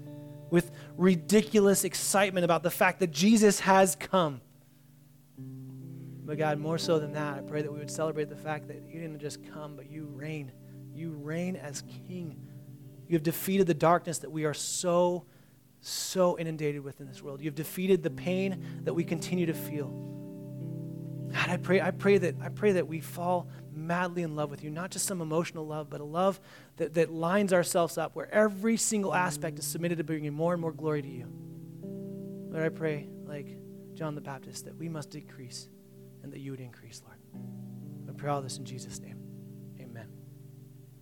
with 0.49 0.71
ridiculous 0.97 1.83
excitement 1.83 2.45
about 2.45 2.63
the 2.63 2.71
fact 2.71 2.99
that 2.99 3.11
Jesus 3.11 3.59
has 3.61 3.95
come. 3.95 4.41
But 5.37 6.37
God, 6.37 6.59
more 6.59 6.77
so 6.77 6.99
than 6.99 7.13
that, 7.13 7.37
I 7.37 7.41
pray 7.41 7.61
that 7.61 7.71
we 7.71 7.79
would 7.79 7.91
celebrate 7.91 8.29
the 8.29 8.35
fact 8.35 8.67
that 8.67 8.83
you 8.87 8.99
didn't 8.99 9.19
just 9.19 9.39
come, 9.51 9.75
but 9.75 9.89
you 9.89 10.05
reign. 10.05 10.51
You 10.93 11.11
reign 11.11 11.55
as 11.55 11.83
king. 12.07 12.39
You 13.07 13.15
have 13.15 13.23
defeated 13.23 13.67
the 13.67 13.73
darkness 13.73 14.19
that 14.19 14.31
we 14.31 14.45
are 14.45 14.53
so, 14.53 15.25
so 15.81 16.37
inundated 16.39 16.83
with 16.83 17.01
in 17.01 17.07
this 17.07 17.21
world. 17.21 17.41
You 17.41 17.47
have 17.47 17.55
defeated 17.55 18.03
the 18.03 18.09
pain 18.09 18.63
that 18.83 18.93
we 18.93 19.03
continue 19.03 19.45
to 19.45 19.53
feel. 19.53 19.87
God, 21.33 21.49
I 21.49 21.57
pray, 21.57 21.81
I 21.81 21.91
pray 21.91 22.17
that 22.17 22.35
I 22.41 22.49
pray 22.49 22.73
that 22.73 22.87
we 22.87 22.99
fall 22.99 23.47
madly 23.73 24.23
in 24.23 24.35
love 24.35 24.49
with 24.49 24.63
you, 24.63 24.69
not 24.69 24.91
just 24.91 25.05
some 25.05 25.21
emotional 25.21 25.65
love, 25.65 25.89
but 25.89 26.01
a 26.01 26.03
love 26.03 26.39
that, 26.77 26.93
that 26.95 27.11
lines 27.11 27.53
ourselves 27.53 27.97
up 27.97 28.15
where 28.15 28.33
every 28.33 28.77
single 28.77 29.13
aspect 29.13 29.59
is 29.59 29.65
submitted 29.65 29.97
to 29.97 30.03
bringing 30.03 30.33
more 30.33 30.53
and 30.53 30.61
more 30.61 30.71
glory 30.71 31.01
to 31.01 31.07
you. 31.07 31.27
Lord, 32.49 32.65
I 32.65 32.69
pray, 32.69 33.07
like 33.25 33.57
John 33.93 34.15
the 34.15 34.21
Baptist, 34.21 34.65
that 34.65 34.75
we 34.75 34.89
must 34.89 35.09
decrease 35.09 35.69
and 36.23 36.31
that 36.33 36.39
you 36.39 36.51
would 36.51 36.59
increase, 36.59 37.01
Lord. 37.05 37.17
I 38.09 38.13
pray 38.13 38.29
all 38.29 38.41
this 38.41 38.57
in 38.57 38.65
Jesus' 38.65 38.99
name. 38.99 39.20